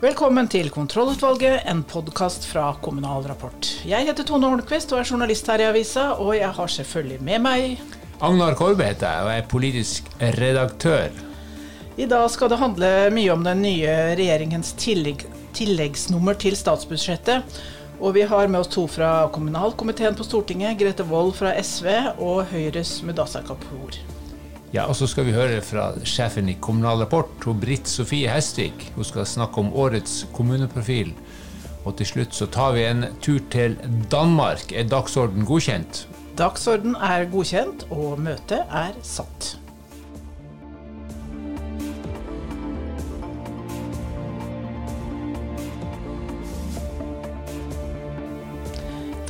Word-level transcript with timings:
Velkommen 0.00 0.46
til 0.48 0.70
Kontrollutvalget, 0.72 1.66
en 1.68 1.82
podkast 1.84 2.46
fra 2.48 2.70
Kommunal 2.80 3.26
Rapport. 3.28 3.66
Jeg 3.84 4.06
heter 4.08 4.24
Tone 4.24 4.48
Holmquist 4.48 4.94
og 4.94 5.02
er 5.02 5.08
journalist 5.10 5.50
her 5.52 5.60
i 5.60 5.66
avisa, 5.68 6.06
og 6.16 6.30
jeg 6.38 6.48
har 6.56 6.70
selvfølgelig 6.72 7.18
med 7.26 7.42
meg 7.44 7.82
Agnar 8.24 8.54
Korbe 8.56 8.86
heter 8.86 9.04
jeg 9.12 9.26
og 9.26 9.32
er 9.34 9.50
politisk 9.50 10.06
redaktør. 10.38 11.12
I 12.00 12.06
dag 12.08 12.24
skal 12.32 12.48
det 12.48 12.60
handle 12.62 12.88
mye 13.12 13.34
om 13.34 13.44
den 13.44 13.60
nye 13.60 13.96
regjeringens 14.16 14.72
tillegg, 14.80 15.26
tilleggsnummer 15.58 16.38
til 16.40 16.56
statsbudsjettet. 16.56 17.60
Og 18.00 18.16
vi 18.16 18.24
har 18.24 18.48
med 18.48 18.62
oss 18.62 18.72
to 18.72 18.86
fra 18.88 19.28
kommunalkomiteen 19.34 20.16
på 20.16 20.24
Stortinget, 20.24 20.78
Grete 20.80 21.04
Wold 21.12 21.36
fra 21.42 21.52
SV 21.60 21.92
og 22.16 22.46
Høyres 22.54 23.02
Mudasa 23.04 23.44
Kapur. 23.44 24.00
Ja, 24.70 24.84
og 24.86 24.94
så 24.94 25.08
skal 25.10 25.26
vi 25.26 25.32
høre 25.34 25.58
fra 25.66 25.88
sjefen 26.06 26.46
i 26.46 26.54
Kommunal 26.62 27.00
Rapport, 27.02 27.32
Britt 27.58 27.88
Sofie 27.90 28.30
Hestvik. 28.30 28.92
Hun 28.94 29.06
skal 29.06 29.26
snakke 29.26 29.58
om 29.58 29.72
årets 29.74 30.28
kommuneprofil. 30.30 31.10
Og 31.82 31.96
til 31.98 32.06
slutt 32.06 32.36
så 32.36 32.46
tar 32.46 32.76
vi 32.76 32.84
en 32.86 33.08
tur 33.24 33.40
til 33.50 33.74
Danmark. 34.12 34.70
Er 34.70 34.86
dagsorden 34.86 35.42
godkjent? 35.48 36.04
Dagsorden 36.38 36.94
er 36.94 37.26
godkjent, 37.32 37.82
og 37.90 38.22
møtet 38.22 38.62
er 38.62 38.94
satt. 39.02 39.56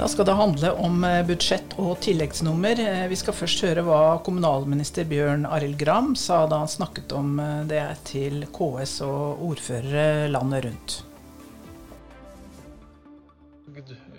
Da 0.00 0.08
skal 0.08 0.24
det 0.24 0.32
handle 0.32 0.70
om 0.80 1.02
eh, 1.04 1.18
budsjett 1.28 1.74
og 1.76 1.98
tilleggsnummer. 2.00 2.78
Eh, 2.80 3.02
vi 3.10 3.18
skal 3.20 3.34
først 3.36 3.60
høre 3.66 3.82
hva 3.84 3.98
kommunalminister 4.24 5.04
Bjørn 5.04 5.44
Arild 5.44 5.76
Gram 5.82 6.14
sa 6.16 6.46
da 6.48 6.62
han 6.62 6.72
snakket 6.72 7.12
om 7.12 7.34
eh, 7.36 7.58
det 7.68 7.82
til 8.08 8.46
KS 8.48 8.94
og 9.04 9.44
ordførere 9.50 10.30
landet 10.32 10.64
rundt. 10.70 10.96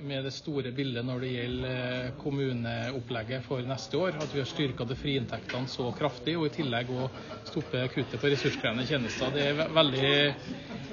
Med 0.05 0.29
det 0.29 0.35
store 0.37 0.69
bildet 0.69 1.07
når 1.07 1.25
det 1.25 1.33
gjelder 1.33 2.13
kommuneopplegget 2.21 3.49
for 3.49 3.65
neste 3.65 3.97
år, 3.97 4.21
at 4.21 4.37
vi 4.37 4.43
har 4.43 4.53
styrka 4.53 4.85
de 4.85 5.01
frie 5.01 5.17
inntektene 5.17 5.69
så 5.69 5.89
kraftig, 5.97 6.37
og 6.37 6.45
i 6.45 6.55
tillegg 6.61 6.93
å 6.93 7.09
stoppe 7.49 7.87
kuttet 7.95 8.21
på 8.21 8.35
ressurskrevende 8.35 8.85
tjenester. 8.85 9.33
Det 9.33 9.49
er 9.49 9.77
veldig 9.81 10.15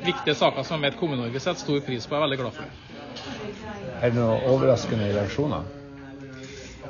viktige 0.08 0.40
saker 0.46 0.64
som 0.64 0.80
jeg 0.80 0.94
vet 0.94 1.02
Kommune-Norge 1.04 1.44
setter 1.44 1.66
stor 1.66 1.84
pris 1.84 2.08
på. 2.08 2.16
Jeg 2.16 2.22
er 2.24 2.30
veldig 2.30 2.46
glad 2.46 2.62
for. 2.62 2.87
Er 3.98 4.12
det 4.12 4.16
noen 4.18 4.46
overraskende 4.52 5.10
reaksjoner? 5.14 5.74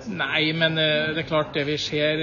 Nei, 0.08 0.52
men 0.56 0.78
eh, 0.80 1.10
det 1.12 1.24
er 1.24 1.28
klart 1.28 1.52
det 1.56 1.66
vi 1.68 1.76
ser 1.80 2.22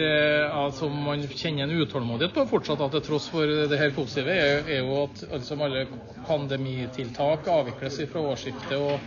altså 0.49 0.89
man 0.89 1.21
kjenner 1.29 1.67
en 1.67 1.83
utålmodighet 1.83 2.33
på 2.33 2.47
fortsatt 2.49 2.81
at 2.81 2.95
til 2.97 3.03
tross 3.09 3.27
for 3.29 3.51
det 3.69 3.77
her 3.81 3.93
positive, 3.93 4.33
er, 4.33 4.71
jo 4.79 5.03
at 5.03 5.21
altså, 5.37 5.57
alle 5.67 5.85
pandemitiltak 6.25 7.49
avvikles 7.59 8.01
fra 8.09 8.25
årsskiftet. 8.31 8.77
og 8.79 8.99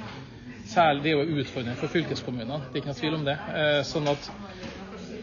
Særlig 0.68 1.02
det 1.02 1.10
er 1.10 1.16
jo 1.16 1.40
utfordrende 1.40 1.78
for 1.80 1.88
fylkeskommunene, 1.88 2.60
det 2.68 2.76
er 2.76 2.82
ikke 2.82 2.90
noe 2.92 3.00
tvil 3.00 3.14
om 3.16 3.26
det. 3.26 3.38
Eh, 3.56 3.78
sånn 3.88 4.10
at 4.12 4.30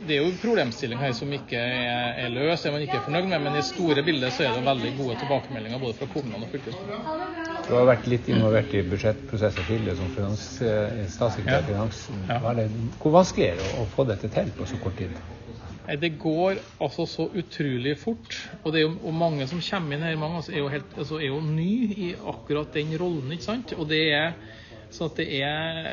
det 0.06 0.18
er 0.18 0.24
jo 0.26 0.38
problemstilling 0.42 1.02
her 1.02 1.14
som 1.18 1.32
ikke 1.34 1.60
er, 1.60 2.16
er 2.26 2.34
løst, 2.34 2.66
er 2.66 2.74
man 2.74 2.86
ikke 2.86 3.04
fornøyd 3.06 3.30
med. 3.30 3.42
Men 3.46 3.60
i 3.60 3.66
store 3.66 4.04
bilder 4.06 4.34
så 4.34 4.46
er 4.46 4.58
det 4.58 4.66
veldig 4.66 4.94
gode 5.00 5.20
tilbakemeldinger 5.22 5.82
både 5.82 5.98
fra 6.00 6.10
kommunene 6.14 6.46
og 6.46 6.54
fylkeskommunene. 6.54 7.45
Du 7.66 7.74
har 7.74 7.88
vært 7.90 8.06
litt 8.10 8.28
involvert 8.30 8.74
i 8.78 8.84
budsjettprosesser 8.86 9.66
tidligere 9.66 9.98
som 9.98 10.12
finans, 10.14 10.44
eh, 10.62 11.06
statssekretær 11.10 11.64
i 11.64 11.72
finans. 11.72 12.02
Det, 12.28 12.68
Hvor 13.02 13.16
vanskelig 13.16 13.48
er 13.48 13.56
det 13.62 13.72
å 13.82 13.88
få 13.96 14.06
dette 14.06 14.30
til 14.30 14.52
på 14.58 14.68
så 14.70 14.78
kort 14.84 15.00
tid? 15.02 15.16
Det 15.86 16.12
går 16.18 16.60
altså 16.82 17.06
så 17.10 17.26
utrolig 17.34 17.98
fort. 18.02 18.38
Og 18.64 18.74
det 18.74 18.82
er 18.82 18.86
jo 18.88 18.98
og 19.02 19.14
mange 19.14 19.48
som 19.48 19.62
kommer 19.62 19.98
inn 19.98 20.06
her, 20.06 20.16
mange 20.18 20.42
altså 20.42 20.54
er, 20.54 20.62
jo 20.62 20.70
helt, 20.74 20.94
altså 20.98 21.20
er 21.20 21.28
jo 21.30 21.42
ny 21.42 21.72
i 22.10 22.12
akkurat 22.16 22.74
den 22.74 22.94
rollen. 22.98 23.32
ikke 23.32 23.50
sant? 23.50 23.74
Og 23.78 23.90
det 23.90 24.02
er 24.14 24.38
så 24.96 25.10
det 25.18 25.26
er 25.44 25.88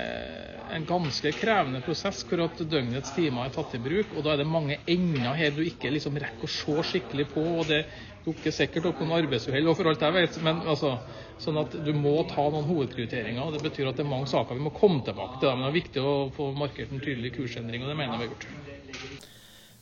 en 0.76 0.84
ganske 0.86 1.32
krevende 1.34 1.80
prosess 1.82 2.20
hvor 2.28 2.44
at 2.44 2.60
døgnets 2.70 3.10
timer 3.16 3.48
er 3.48 3.54
tatt 3.54 3.74
i 3.74 3.80
bruk. 3.82 4.12
og 4.14 4.24
Da 4.24 4.34
er 4.34 4.42
det 4.42 4.46
mange 4.46 4.78
ender 4.86 5.34
her 5.34 5.50
du 5.56 5.62
ikke 5.64 5.90
liksom 5.90 6.20
rekker 6.22 6.46
å 6.46 6.52
se 6.52 6.76
skikkelig 6.92 7.26
på. 7.32 7.42
og 7.42 7.66
Det 7.72 7.80
dukker 8.24 8.54
sikkert 8.54 8.86
opp 8.90 9.00
noen 9.02 9.16
arbeidsuhell, 9.18 9.70
for 9.74 9.90
alt 9.90 10.04
jeg 10.06 10.16
vet. 10.16 10.38
men 10.46 10.62
altså, 10.62 10.94
sånn 11.42 11.58
at 11.62 11.74
Du 11.84 11.92
må 11.96 12.14
ta 12.30 12.44
noen 12.48 12.68
hovedprioriteringer. 12.68 13.42
og 13.42 13.56
Det 13.56 13.64
betyr 13.68 13.90
at 13.90 13.98
det 13.98 14.06
er 14.06 14.12
mange 14.14 14.30
saker 14.30 14.58
vi 14.58 14.66
må 14.68 14.74
komme 14.76 15.02
tilbake 15.04 15.40
til. 15.40 15.50
Men 15.50 15.66
det 15.66 15.72
er 15.72 15.80
viktig 15.80 16.02
å 16.02 16.14
få 16.36 16.52
markert 16.56 16.92
en 16.92 17.02
tydelig 17.02 17.34
kursendring, 17.36 17.82
og 17.82 17.92
det 17.92 17.98
mener 17.98 18.14
jeg 18.14 18.18
vi 18.18 18.26
har 18.26 18.34
gjort. 18.34 19.28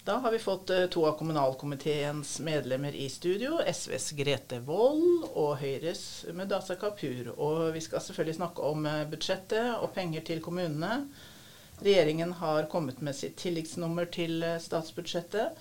Da 0.04 0.16
har 0.18 0.32
vi 0.32 0.38
fått 0.38 0.70
eh, 0.70 0.86
to 0.86 1.04
av 1.06 1.18
kommunalkomiteens 1.18 2.38
medlemmer 2.40 2.94
i 2.96 3.08
studio. 3.12 3.58
SVs 3.72 4.10
Grete 4.16 4.60
Wold 4.64 5.26
og 5.34 5.58
Høyres 5.60 6.24
Mudasa 6.34 6.74
Kapur. 6.80 7.34
Og 7.36 7.74
vi 7.76 7.82
skal 7.84 8.00
selvfølgelig 8.00 8.38
snakke 8.38 8.64
om 8.64 8.88
eh, 8.88 9.04
budsjettet 9.12 9.76
og 9.76 9.92
penger 9.94 10.24
til 10.24 10.40
kommunene. 10.40 11.04
Regjeringen 11.84 12.32
har 12.40 12.66
kommet 12.72 13.04
med 13.04 13.16
sitt 13.16 13.36
tilleggsnummer 13.44 14.08
til 14.12 14.42
eh, 14.42 14.56
statsbudsjettet. 14.60 15.60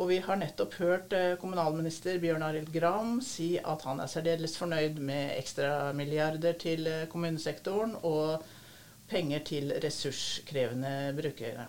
Og 0.00 0.08
vi 0.08 0.16
har 0.24 0.38
nettopp 0.40 0.78
hørt 0.80 1.12
kommunalminister 1.42 2.16
Bjørn 2.22 2.46
Arild 2.46 2.70
Gram 2.72 3.18
si 3.20 3.58
at 3.60 3.82
han 3.84 4.00
er 4.00 4.08
særdeles 4.08 4.56
fornøyd 4.56 4.96
med 4.96 5.34
ekstramilliarder 5.36 6.56
til 6.62 6.88
kommunesektoren 7.12 7.98
og 8.00 8.40
penger 9.10 9.44
til 9.44 9.74
ressurskrevende 9.82 11.12
brukere. 11.18 11.66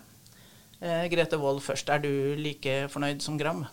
Eh, 0.82 1.06
Grete 1.10 1.38
Wold 1.38 1.60
først, 1.62 1.88
er 1.88 2.02
du 2.02 2.34
like 2.38 2.88
fornøyd 2.88 3.20
som 3.22 3.38
Gram? 3.38 3.66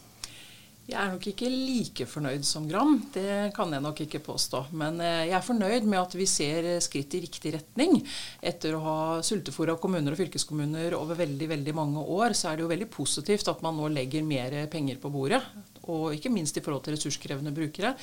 Jeg 0.90 0.98
er 0.98 1.12
nok 1.14 1.26
ikke 1.30 1.50
like 1.54 2.06
fornøyd 2.10 2.46
som 2.48 2.66
Gram, 2.66 2.96
det 3.14 3.52
kan 3.54 3.70
jeg 3.76 3.84
nok 3.84 4.00
ikke 4.08 4.24
påstå. 4.26 4.64
Men 4.82 4.98
eh, 5.06 5.28
jeg 5.30 5.36
er 5.38 5.46
fornøyd 5.46 5.86
med 5.86 6.00
at 6.02 6.16
vi 6.18 6.26
ser 6.30 6.66
skritt 6.82 7.14
i 7.14 7.22
riktig 7.28 7.54
retning. 7.54 8.00
Etter 8.42 8.74
å 8.74 8.82
ha 8.82 8.98
sultefòra 9.26 9.78
kommuner 9.82 10.16
og 10.16 10.18
fylkeskommuner 10.18 10.96
over 10.98 11.20
veldig 11.20 11.52
veldig 11.52 11.76
mange 11.78 12.02
år, 12.02 12.34
så 12.34 12.50
er 12.50 12.58
det 12.58 12.66
jo 12.66 12.72
veldig 12.74 12.90
positivt 12.90 13.52
at 13.54 13.62
man 13.66 13.78
nå 13.78 13.92
legger 13.94 14.26
mer 14.26 14.56
penger 14.74 14.98
på 15.04 15.14
bordet. 15.14 15.44
Og 15.90 16.14
ikke 16.16 16.32
minst 16.34 16.58
i 16.58 16.64
forhold 16.66 16.86
til 16.86 16.96
ressurskrevende 16.96 17.54
brukere. 17.56 17.96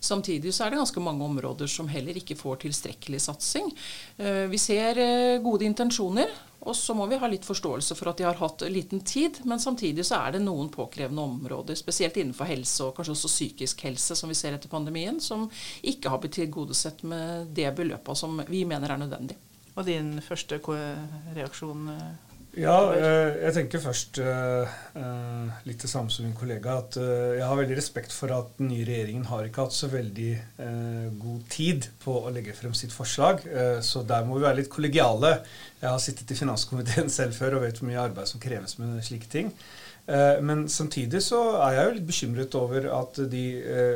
Samtidig 0.00 0.54
så 0.54 0.64
er 0.64 0.74
det 0.74 0.80
ganske 0.82 1.04
mange 1.04 1.28
områder 1.28 1.70
som 1.70 1.90
heller 1.92 2.16
ikke 2.20 2.38
får 2.38 2.64
tilstrekkelig 2.64 3.22
satsing. 3.26 3.70
Eh, 4.18 4.44
vi 4.50 4.60
ser 4.60 5.00
gode 5.44 5.68
intensjoner. 5.68 6.32
Og 6.64 6.76
så 6.76 6.94
må 6.96 7.04
vi 7.06 7.18
ha 7.20 7.28
litt 7.28 7.44
forståelse 7.44 7.96
for 7.98 8.08
at 8.10 8.20
de 8.20 8.24
har 8.24 8.38
hatt 8.40 8.64
liten 8.72 9.02
tid, 9.04 9.42
men 9.44 9.60
samtidig 9.60 10.06
så 10.08 10.22
er 10.24 10.36
det 10.36 10.44
noen 10.44 10.70
påkrevende 10.72 11.24
områder, 11.28 11.76
spesielt 11.76 12.16
innenfor 12.20 12.48
helse 12.48 12.86
og 12.86 12.94
kanskje 12.96 13.12
også 13.12 13.32
psykisk 13.32 13.84
helse, 13.84 14.16
som 14.16 14.32
vi 14.32 14.38
ser 14.38 14.56
etter 14.56 14.72
pandemien, 14.72 15.20
som 15.20 15.44
ikke 15.84 16.12
har 16.12 16.22
blitt 16.22 16.38
tilgodesett 16.40 17.04
med 17.04 17.52
det 17.56 17.68
beløpet 17.76 18.20
som 18.20 18.40
vi 18.48 18.64
mener 18.68 18.94
er 18.94 19.02
nødvendig. 19.04 19.36
Og 19.74 19.84
din 19.84 20.16
første 20.24 20.60
reaksjon? 21.36 21.90
Ja, 22.54 22.74
eh, 22.94 23.34
jeg 23.42 23.54
tenker 23.56 23.80
først 23.82 24.18
eh, 24.22 24.74
eh, 24.94 25.54
litt 25.66 25.80
det 25.82 25.90
samme 25.90 26.12
som 26.12 26.26
min 26.26 26.36
kollega. 26.38 26.76
At 26.84 26.98
jeg 27.00 27.42
har 27.42 27.58
veldig 27.58 27.78
respekt 27.78 28.14
for 28.14 28.30
at 28.34 28.52
den 28.60 28.70
nye 28.70 28.86
regjeringen 28.86 29.26
har 29.26 29.48
ikke 29.48 29.64
hatt 29.66 29.74
så 29.74 29.90
veldig 29.90 30.30
god 31.18 31.40
tid 31.50 31.88
på 32.02 32.14
å 32.22 32.32
legge 32.34 32.54
frem 32.56 32.74
sitt 32.76 32.94
forslag. 32.94 33.42
Så 33.84 34.04
der 34.06 34.26
må 34.26 34.38
vi 34.38 34.46
være 34.46 34.60
litt 34.62 34.70
kollegiale. 34.72 35.38
Jeg 35.80 35.90
har 35.90 36.02
sittet 36.02 36.30
i 36.30 36.38
finanskomiteen 36.38 37.10
selv 37.18 37.34
før 37.38 37.58
og 37.58 37.66
vet 37.66 37.80
hvor 37.80 37.90
mye 37.90 38.04
arbeid 38.04 38.30
som 38.30 38.42
kreves 38.42 38.78
med 38.78 39.02
slike 39.04 39.30
ting. 39.32 39.50
Men 40.04 40.66
samtidig 40.68 41.22
så 41.24 41.38
er 41.64 41.78
jeg 41.78 41.84
jo 41.86 41.92
litt 41.96 42.08
bekymret 42.10 42.56
over 42.60 42.90
at 42.92 43.22
de, 43.32 43.44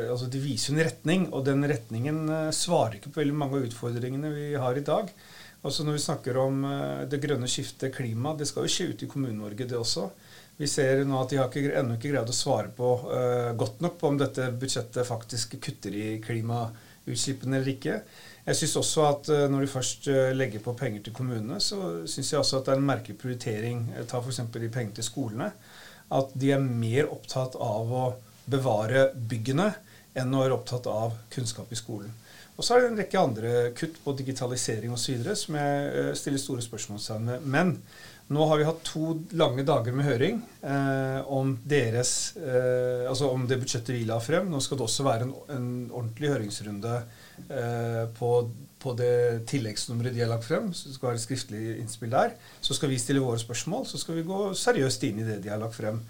altså 0.09 0.25
de 0.31 0.41
viser 0.41 0.73
en 0.73 0.81
retning, 0.81 1.27
og 1.29 1.45
den 1.45 1.61
retningen 1.69 2.23
svarer 2.55 2.97
ikke 2.97 3.13
på 3.13 3.21
veldig 3.21 3.35
mange 3.37 3.59
av 3.59 3.67
utfordringene 3.69 4.33
vi 4.33 4.47
har 4.57 4.79
i 4.79 4.85
dag. 4.87 5.13
Altså 5.61 5.83
Når 5.83 5.97
vi 5.97 6.03
snakker 6.03 6.37
om 6.39 6.61
eh, 6.65 7.05
det 7.11 7.19
grønne 7.23 7.47
skiftet, 7.51 7.91
klima, 7.95 8.31
det 8.37 8.47
skal 8.47 8.65
jo 8.65 8.71
skje 8.71 8.91
ute 8.93 9.05
i 9.05 9.09
Kommune-Norge, 9.11 9.67
det 9.67 9.75
også. 9.79 10.07
Vi 10.59 10.67
ser 10.67 11.03
nå 11.07 11.19
at 11.19 11.31
de 11.31 11.39
har 11.39 11.49
ikke, 11.51 11.73
ennå 11.79 11.95
ikke 11.95 12.11
greid 12.13 12.31
å 12.31 12.35
svare 12.35 12.71
på 12.75 12.87
uh, 13.07 13.51
godt 13.55 13.77
nok 13.79 13.93
på 13.99 14.09
om 14.09 14.17
dette 14.19 14.49
budsjettet 14.59 15.07
faktisk 15.07 15.53
kutter 15.63 15.93
i 15.95 16.17
klimautslippene 16.19 17.55
eller 17.55 17.71
ikke. 17.71 17.93
Jeg 18.43 18.59
syns 18.59 18.73
også 18.81 19.05
at 19.07 19.29
uh, 19.31 19.45
når 19.47 19.63
de 19.63 19.69
først 19.71 20.09
uh, 20.11 20.33
legger 20.35 20.59
på 20.65 20.73
penger 20.75 21.05
til 21.05 21.15
kommunene, 21.15 21.61
så 21.63 22.03
syns 22.03 22.33
jeg 22.33 22.41
også 22.41 22.59
at 22.59 22.67
det 22.67 22.73
er 22.73 22.81
en 22.81 22.89
merkelig 22.91 23.15
prioritering. 23.21 23.85
Ta 24.11 24.19
f.eks. 24.19 24.41
de 24.51 24.67
pengene 24.67 24.97
til 24.99 25.07
skolene. 25.07 25.47
At 26.19 26.35
de 26.35 26.51
er 26.51 26.67
mer 26.67 27.07
opptatt 27.07 27.55
av 27.55 27.95
å 27.95 28.05
bevare 28.51 29.13
byggene 29.15 29.71
enn 30.19 30.35
å 30.35 30.43
være 30.43 30.59
opptatt 30.59 30.91
av 30.91 31.15
kunnskap 31.31 31.71
i 31.71 31.79
skolen. 31.79 32.11
Og 32.59 32.65
så 32.65 32.75
er 32.75 32.83
det 32.83 32.91
en 32.91 32.99
rekke 32.99 33.23
andre 33.23 33.51
kutt 33.77 33.97
på 34.03 34.13
digitalisering 34.19 34.91
osv. 34.91 35.23
som 35.39 35.55
jeg 35.55 35.91
eh, 35.95 36.13
stiller 36.19 36.41
store 36.43 36.63
spørsmålstegn 36.65 37.29
ved. 37.31 37.45
Men 37.47 37.77
nå 38.29 38.45
har 38.45 38.59
vi 38.59 38.65
hatt 38.67 38.81
to 38.85 39.15
lange 39.39 39.63
dager 39.65 39.95
med 39.95 40.05
høring 40.05 40.41
eh, 40.61 41.29
om, 41.33 41.55
deres, 41.65 42.35
eh, 42.37 43.07
altså 43.09 43.31
om 43.33 43.47
det 43.49 43.57
budsjettet 43.57 43.95
vi 43.95 44.03
la 44.05 44.19
frem. 44.21 44.51
Nå 44.51 44.59
skal 44.61 44.77
det 44.77 44.85
også 44.85 45.05
være 45.07 45.25
en, 45.25 45.31
en 45.55 45.69
ordentlig 45.87 46.29
høringsrunde 46.35 46.97
eh, 47.47 48.03
på, 48.19 48.33
på, 48.83 48.93
det 48.99 49.15
tilleggsnummeret 49.49 50.13
de 50.13 50.21
har 50.21 50.29
lagt 50.29 50.45
frem. 50.45 50.69
Så 50.77 50.91
det 50.91 50.99
skal 50.99 51.13
være 51.13 51.23
skriftlig 51.23 51.63
innspill 51.79 52.13
der. 52.13 52.35
Så 52.61 52.77
skal 52.77 52.93
vi 52.93 53.01
stille 53.01 53.23
våre 53.23 53.41
spørsmål. 53.41 53.87
Så 53.89 54.03
skal 54.03 54.19
vi 54.19 54.27
gå 54.27 54.51
seriøst 54.51 55.07
inn 55.09 55.23
i 55.23 55.29
det 55.31 55.39
de 55.47 55.55
har 55.55 55.63
lagt 55.63 55.79
frem. 55.79 56.03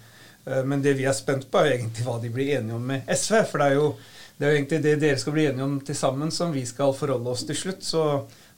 Eh, 0.44 0.60
men 0.68 0.84
det 0.84 0.98
vi 1.00 1.08
er 1.08 1.16
spent 1.16 1.48
på, 1.48 1.62
er 1.62 1.78
egentlig 1.78 2.04
hva 2.04 2.20
de 2.20 2.34
blir 2.34 2.52
enige 2.58 2.76
om 2.76 2.84
med 2.92 3.08
SV. 3.08 3.38
For 3.48 3.62
det 3.62 3.70
er 3.70 3.80
jo 3.80 3.94
det 4.40 4.46
er 4.46 4.54
jo 4.54 4.56
egentlig 4.56 4.76
det 4.80 4.92
dere 5.02 5.20
skal 5.20 5.34
bli 5.36 5.42
enige 5.50 5.64
om 5.66 5.74
til 5.84 5.96
sammen, 5.98 6.30
som 6.32 6.48
vi 6.54 6.62
skal 6.64 6.94
forholde 6.96 7.28
oss 7.28 7.42
til 7.44 7.58
slutt. 7.60 7.82
Så 7.84 8.04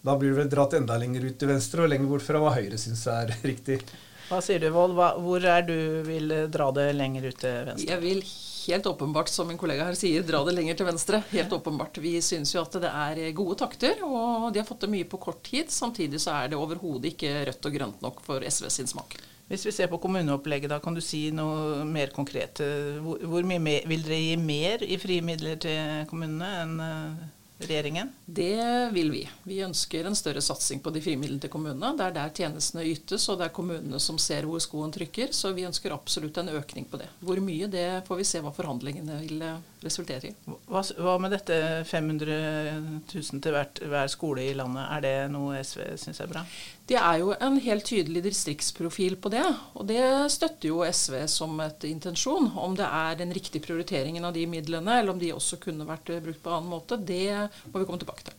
da 0.07 0.15
blir 0.15 0.31
det 0.31 0.37
vel 0.45 0.53
dratt 0.53 0.77
enda 0.79 0.95
lenger 0.95 1.27
ut 1.27 1.41
til 1.41 1.51
venstre 1.51 1.83
og 1.83 1.91
lenger 1.91 2.13
bort 2.13 2.23
fra 2.23 2.39
hva 2.39 2.53
Høyre 2.55 2.79
syns 2.79 3.03
er 3.11 3.33
riktig. 3.51 3.81
Hva 4.29 4.39
sier 4.47 4.63
du, 4.63 4.69
Vold? 4.71 4.95
Hvor 4.95 5.43
er 5.43 5.67
du 5.67 5.75
vil 6.07 6.31
dra 6.55 6.71
det 6.77 6.87
lenger 6.95 7.27
ut 7.27 7.43
til 7.43 7.59
venstre? 7.67 7.89
Jeg 7.91 8.03
vil 8.05 8.23
helt 8.69 8.87
åpenbart, 8.87 9.35
som 9.35 9.51
min 9.51 9.59
kollega 9.59 9.89
her 9.91 9.99
sier, 9.99 10.23
dra 10.23 10.45
det 10.47 10.55
lenger 10.55 10.79
til 10.79 10.87
venstre. 10.93 11.25
Helt 11.35 11.59
åpenbart. 11.59 11.99
Vi 11.99 12.15
syns 12.23 12.55
jo 12.55 12.63
at 12.63 12.79
det 12.79 12.95
er 13.03 13.35
gode 13.35 13.59
takter, 13.67 14.07
og 14.07 14.53
de 14.55 14.63
har 14.63 14.71
fått 14.71 14.87
det 14.87 14.95
mye 14.95 15.11
på 15.11 15.19
kort 15.27 15.43
tid. 15.51 15.75
Samtidig 15.75 16.23
så 16.23 16.39
er 16.39 16.55
det 16.55 16.63
overhodet 16.63 17.11
ikke 17.11 17.41
rødt 17.51 17.73
og 17.73 17.79
grønt 17.81 18.07
nok 18.07 18.23
for 18.23 18.47
SV 18.47 18.71
sin 18.71 18.95
smak. 18.95 19.19
Hvis 19.53 19.67
vi 19.69 19.75
ser 19.77 19.91
på 19.93 20.01
kommuneopplegget, 20.01 20.71
da, 20.73 20.79
kan 20.81 20.97
du 20.97 21.03
si 21.05 21.27
noe 21.35 21.85
mer 21.85 22.09
konkret? 22.17 22.63
Hvor, 23.05 23.21
hvor 23.29 23.45
mye 23.45 23.61
mer, 23.61 23.85
vil 23.91 24.07
dere 24.07 24.21
gi 24.23 24.37
mer 24.41 24.85
i 24.87 24.97
frie 25.01 25.21
midler 25.25 25.61
til 25.61 26.07
kommunene 26.09 26.51
enn 26.63 26.77
regjeringen? 27.67 28.13
Det 28.25 28.91
vil 28.93 29.11
vi. 29.11 29.23
Vi 29.43 29.61
ønsker 29.65 30.07
en 30.07 30.17
større 30.17 30.41
satsing 30.41 30.81
på 30.83 30.91
de 30.95 31.03
frimidlene 31.05 31.43
til 31.43 31.51
kommunene. 31.53 31.93
Det 31.99 32.07
er 32.07 32.17
der 32.17 32.35
tjenestene 32.37 32.85
ytes, 32.89 33.29
og 33.29 33.39
det 33.41 33.49
er 33.49 33.55
kommunene 33.57 34.01
som 34.03 34.19
ser 34.21 34.47
hvor 34.49 34.63
skoen 34.63 34.93
trykker. 34.95 35.33
Så 35.37 35.53
vi 35.57 35.67
ønsker 35.69 35.95
absolutt 35.95 36.39
en 36.43 36.53
økning 36.57 36.89
på 36.91 37.01
det. 37.01 37.09
Hvor 37.21 37.41
mye, 37.45 37.69
det 37.71 37.87
får 38.09 38.21
vi 38.21 38.29
se 38.29 38.43
hva 38.43 38.53
forhandlingene 38.55 39.21
vil 39.23 39.45
eh, 39.47 39.63
resultere 39.85 40.33
i. 40.33 40.35
Hva, 40.67 40.85
hva 40.99 41.17
med 41.23 41.35
dette 41.37 41.59
500 41.89 42.39
000 43.13 43.43
til 43.45 43.57
hvert, 43.57 43.83
hver 43.93 44.13
skole 44.13 44.47
i 44.49 44.57
landet, 44.59 44.87
er 44.89 45.05
det 45.07 45.17
noe 45.35 45.61
SV 45.63 45.93
syns 46.01 46.23
er 46.23 46.33
bra? 46.33 46.47
Det 46.93 47.01
er 47.01 47.23
jo 47.23 47.31
en 47.33 47.55
helt 47.65 47.87
tydelig 47.89 48.21
distriktsprofil 48.27 49.15
på 49.17 49.31
det, 49.33 49.47
og 49.81 49.87
det 49.89 50.03
støtter 50.35 50.69
jo 50.69 50.83
SV 50.85 51.23
som 51.31 51.57
et 51.65 51.87
intensjon. 51.89 52.51
Om 52.53 52.77
det 52.77 52.85
er 52.85 53.17
den 53.17 53.33
riktige 53.33 53.65
prioriteringen 53.65 54.27
av 54.29 54.35
de 54.37 54.43
midlene, 54.45 54.99
eller 54.99 55.15
om 55.15 55.23
de 55.23 55.31
også 55.33 55.57
kunne 55.63 55.89
vært 55.89 56.13
brukt 56.21 56.43
på 56.45 56.53
en 56.53 56.59
annen 56.59 56.75
måte, 56.75 57.01
det 57.01 57.49
må 57.73 57.81
vi 57.81 57.89
komme 57.89 58.03
tilbake 58.03 58.29
til. 58.29 58.37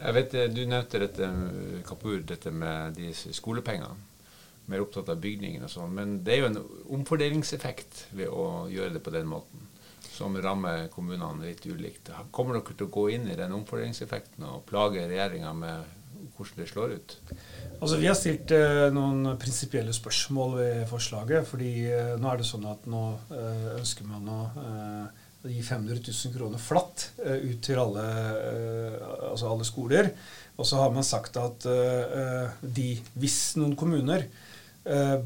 Jeg 0.00 0.16
vet, 0.16 0.36
Du 0.56 0.60
nevnte 0.66 1.04
dette, 1.04 1.30
Kapur, 1.86 2.18
dette 2.26 2.50
med 2.50 2.98
de 2.98 3.14
skolepengene. 3.14 3.94
Mer 4.66 4.82
opptatt 4.82 5.12
av 5.12 5.22
bygningene 5.22 5.68
og 5.68 5.70
sånn. 5.70 5.94
Men 5.94 6.18
det 6.24 6.34
er 6.34 6.42
jo 6.42 6.50
en 6.50 6.62
omfordelingseffekt 6.98 8.06
ved 8.18 8.32
å 8.32 8.66
gjøre 8.74 8.96
det 8.96 9.04
på 9.04 9.14
den 9.14 9.30
måten. 9.30 9.68
Som 10.16 10.34
rammer 10.42 10.88
kommunene 10.90 11.46
litt 11.46 11.62
ulikt. 11.66 12.10
Kommer 12.34 12.58
dere 12.58 12.74
til 12.74 12.88
å 12.88 12.94
gå 12.96 13.10
inn 13.14 13.28
i 13.30 13.38
den 13.38 13.54
omfordelingseffekten 13.54 14.48
og 14.50 14.64
plage 14.66 15.04
regjeringa 15.04 15.52
med 15.54 16.00
hvordan 16.36 16.60
det 16.60 16.70
slår 16.70 16.94
ut? 16.98 17.16
Altså, 17.80 17.98
vi 18.00 18.08
har 18.08 18.16
stilt 18.18 18.54
eh, 18.54 18.86
noen 18.94 19.34
prinsipielle 19.40 19.94
spørsmål 19.94 20.56
ved 20.58 20.86
forslaget. 20.90 21.46
fordi 21.48 21.72
eh, 21.90 22.14
nå 22.20 22.30
er 22.30 22.40
det 22.40 22.48
sånn 22.48 22.66
at 22.70 22.86
nå 22.90 23.02
eh, 23.34 23.68
ønsker 23.78 24.08
man 24.08 24.30
å 24.30 24.40
eh, 24.62 25.22
gi 25.52 25.60
500 25.62 26.00
000 26.00 26.34
kroner 26.36 26.62
flatt 26.62 27.10
eh, 27.24 27.44
ut 27.50 27.60
til 27.64 27.80
alle, 27.82 28.06
eh, 28.40 28.96
altså 29.30 29.52
alle, 29.52 29.68
skoler. 29.68 30.10
Og 30.56 30.66
så 30.68 30.80
har 30.80 30.94
man 30.94 31.06
sagt 31.06 31.36
at 31.36 31.66
de, 32.62 32.88
hvis 33.18 33.38
noen 33.58 33.72
kommuner, 33.74 34.28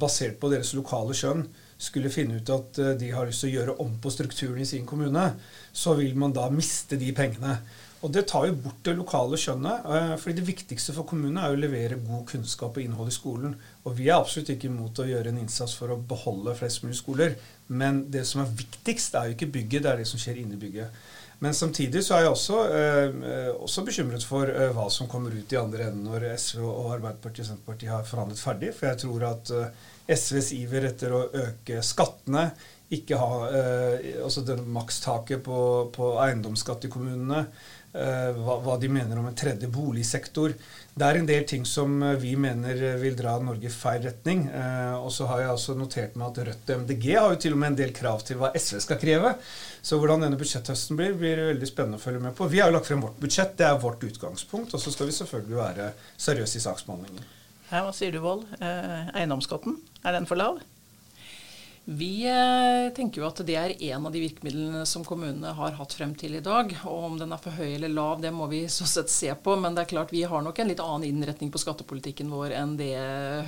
basert 0.01 0.39
på 0.41 0.49
deres 0.49 0.71
lokale 0.73 1.13
skjønn, 1.13 1.43
skulle 1.77 2.09
finne 2.09 2.39
ut 2.39 2.53
at 2.55 2.79
de 2.97 3.11
har 3.13 3.29
lyst 3.29 3.45
til 3.45 3.51
å 3.51 3.57
gjøre 3.59 3.75
om 3.85 3.91
på 4.01 4.13
strukturen 4.15 4.63
i 4.63 4.67
sin 4.71 4.87
kommune, 4.89 5.27
så 5.69 5.93
vil 5.99 6.17
man 6.17 6.33
da 6.33 6.47
miste 6.49 6.97
de 6.97 7.11
pengene. 7.13 7.59
Og 8.07 8.13
det 8.15 8.29
tar 8.31 8.47
jo 8.47 8.55
bort 8.63 8.79
det 8.87 8.95
lokale 8.95 9.39
skjønnet. 9.41 9.87
Eh, 9.91 10.15
fordi 10.23 10.37
det 10.39 10.47
viktigste 10.47 10.95
for 10.95 11.09
kommunene 11.09 11.43
er 11.45 11.55
å 11.55 11.59
levere 11.59 11.99
god 11.99 12.25
kunnskap 12.31 12.79
og 12.79 12.85
innhold 12.85 13.11
i 13.11 13.17
skolen. 13.17 13.57
Og 13.85 13.97
vi 13.99 14.07
er 14.09 14.21
absolutt 14.21 14.53
ikke 14.55 14.71
imot 14.71 15.03
å 15.03 15.09
gjøre 15.09 15.33
en 15.33 15.41
innsats 15.43 15.75
for 15.79 15.91
å 15.91 15.99
beholde 15.99 16.55
flest 16.59 16.85
mulig 16.85 17.01
skoler. 17.01 17.35
Men 17.69 18.05
det 18.13 18.25
som 18.29 18.45
er 18.45 18.55
viktigst, 18.61 19.19
er 19.19 19.29
jo 19.29 19.39
ikke 19.39 19.51
bygget, 19.59 19.83
det 19.83 19.93
er 19.93 20.03
det 20.03 20.11
som 20.11 20.23
skjer 20.23 20.39
inni 20.43 20.61
bygget. 20.61 21.03
Men 21.43 21.55
samtidig 21.55 22.03
så 22.03 22.17
er 22.17 22.25
jeg 22.25 22.33
også, 22.35 22.63
eh, 22.75 23.51
også 23.63 23.85
bekymret 23.87 24.25
for 24.27 24.51
eh, 24.51 24.73
hva 24.75 24.89
som 24.91 25.11
kommer 25.11 25.35
ut 25.35 25.53
i 25.53 25.61
andre 25.61 25.87
enden 25.87 26.09
når 26.09 26.33
SV 26.35 26.65
og 26.65 26.97
Arbeiderpartiet 26.97 27.45
og 27.45 27.51
Senterpartiet 27.53 27.93
har 27.95 28.09
forhandlet 28.09 28.43
ferdig. 28.43 28.73
For 28.75 28.91
jeg 28.91 29.03
tror 29.05 29.27
at 29.29 29.53
eh, 29.55 29.87
SVs 30.19 30.51
iver 30.57 30.89
etter 30.89 31.15
å 31.15 31.29
øke 31.31 31.83
skattene, 31.87 32.49
ikke 32.91 33.19
ha 33.21 33.33
eh, 33.53 34.07
altså 34.25 34.57
makstaket 34.65 35.43
på, 35.45 35.59
på 35.95 36.13
eiendomsskatt 36.25 36.87
i 36.89 36.91
kommunene, 36.93 37.45
hva, 37.93 38.59
hva, 38.65 38.77
de 38.81 38.89
mener 38.93 39.19
om 39.19 39.27
en 39.31 39.37
tredje 39.37 39.69
boligsektor. 39.73 40.53
Det 40.99 41.07
er 41.07 41.19
en 41.21 41.29
del 41.29 41.45
ting 41.47 41.65
som 41.67 42.03
eh, 42.03 42.17
vi 42.19 42.35
mener 42.39 42.81
vil 42.99 43.17
dra 43.17 43.37
Norge 43.43 43.69
i 43.69 43.73
feil 43.73 44.03
retning. 44.05 44.45
Eh, 44.51 44.95
og 44.99 45.13
så 45.15 45.29
har 45.31 45.45
jeg 45.45 45.55
også 45.55 45.77
notert 45.79 46.17
meg 46.19 46.33
at 46.33 46.41
Rødt 46.49 46.73
og 46.75 46.83
MDG 46.83 47.07
har 47.15 47.35
jo 47.35 47.41
til 47.45 47.55
og 47.55 47.61
med 47.63 47.73
en 47.73 47.79
del 47.81 47.93
krav 47.97 48.25
til 48.27 48.41
hva 48.41 48.51
SV 48.59 48.81
skal 48.85 49.01
kreve. 49.01 49.35
Så 49.83 50.01
hvordan 50.01 50.27
denne 50.27 50.39
budsjetthøsten 50.41 50.99
blir, 50.99 51.15
blir 51.19 51.45
veldig 51.53 51.71
spennende 51.71 52.01
å 52.01 52.03
følge 52.03 52.25
med 52.25 52.35
på. 52.39 52.49
Vi 52.51 52.63
har 52.63 52.73
jo 52.73 52.79
lagt 52.79 52.91
frem 52.91 53.05
vårt 53.05 53.21
budsjett, 53.23 53.55
det 53.61 53.69
er 53.69 53.79
vårt 53.83 54.03
utgangspunkt. 54.09 54.75
Og 54.75 54.83
så 54.83 54.95
skal 54.95 55.11
vi 55.11 55.19
selvfølgelig 55.21 55.61
være 55.61 55.93
seriøse 56.19 56.59
i 56.59 56.65
saksbehandlingen. 56.67 57.31
Hva 57.69 57.93
sier 57.95 58.15
du, 58.15 58.23
Vold? 58.25 58.49
Eh, 58.59 59.15
eiendomsskatten, 59.15 59.79
er 60.03 60.19
den 60.19 60.29
for 60.29 60.41
lav? 60.41 60.59
Vi 61.91 62.27
eh, 62.29 62.93
tenker 62.93 63.23
jo 63.23 63.27
at 63.31 63.39
det 63.49 63.55
er 63.57 63.73
en 63.95 64.05
av 64.05 64.13
de 64.13 64.21
virkemidlene 64.21 64.83
som 64.85 65.07
kommunene 65.09 65.55
har 65.57 65.73
hatt 65.79 65.95
frem 65.97 66.11
til 66.21 66.35
i 66.37 66.43
dag. 66.45 66.75
Og 66.85 67.05
om 67.07 67.15
den 67.17 67.31
er 67.33 67.41
for 67.41 67.57
høy 67.57 67.79
eller 67.79 67.89
lav, 67.89 68.19
det 68.21 68.29
må 68.29 68.45
vi 68.51 68.59
så 68.69 68.85
sett 68.85 69.09
se 69.09 69.31
på. 69.33 69.55
Men 69.57 69.73
det 69.73 69.87
er 69.87 69.91
klart 69.95 70.13
vi 70.13 70.21
har 70.29 70.45
nok 70.45 70.61
en 70.61 70.69
litt 70.69 70.83
annen 70.85 71.07
innretning 71.09 71.49
på 71.49 71.63
skattepolitikken 71.63 72.29
vår 72.29 72.53
enn 72.59 72.75
det 72.77 72.91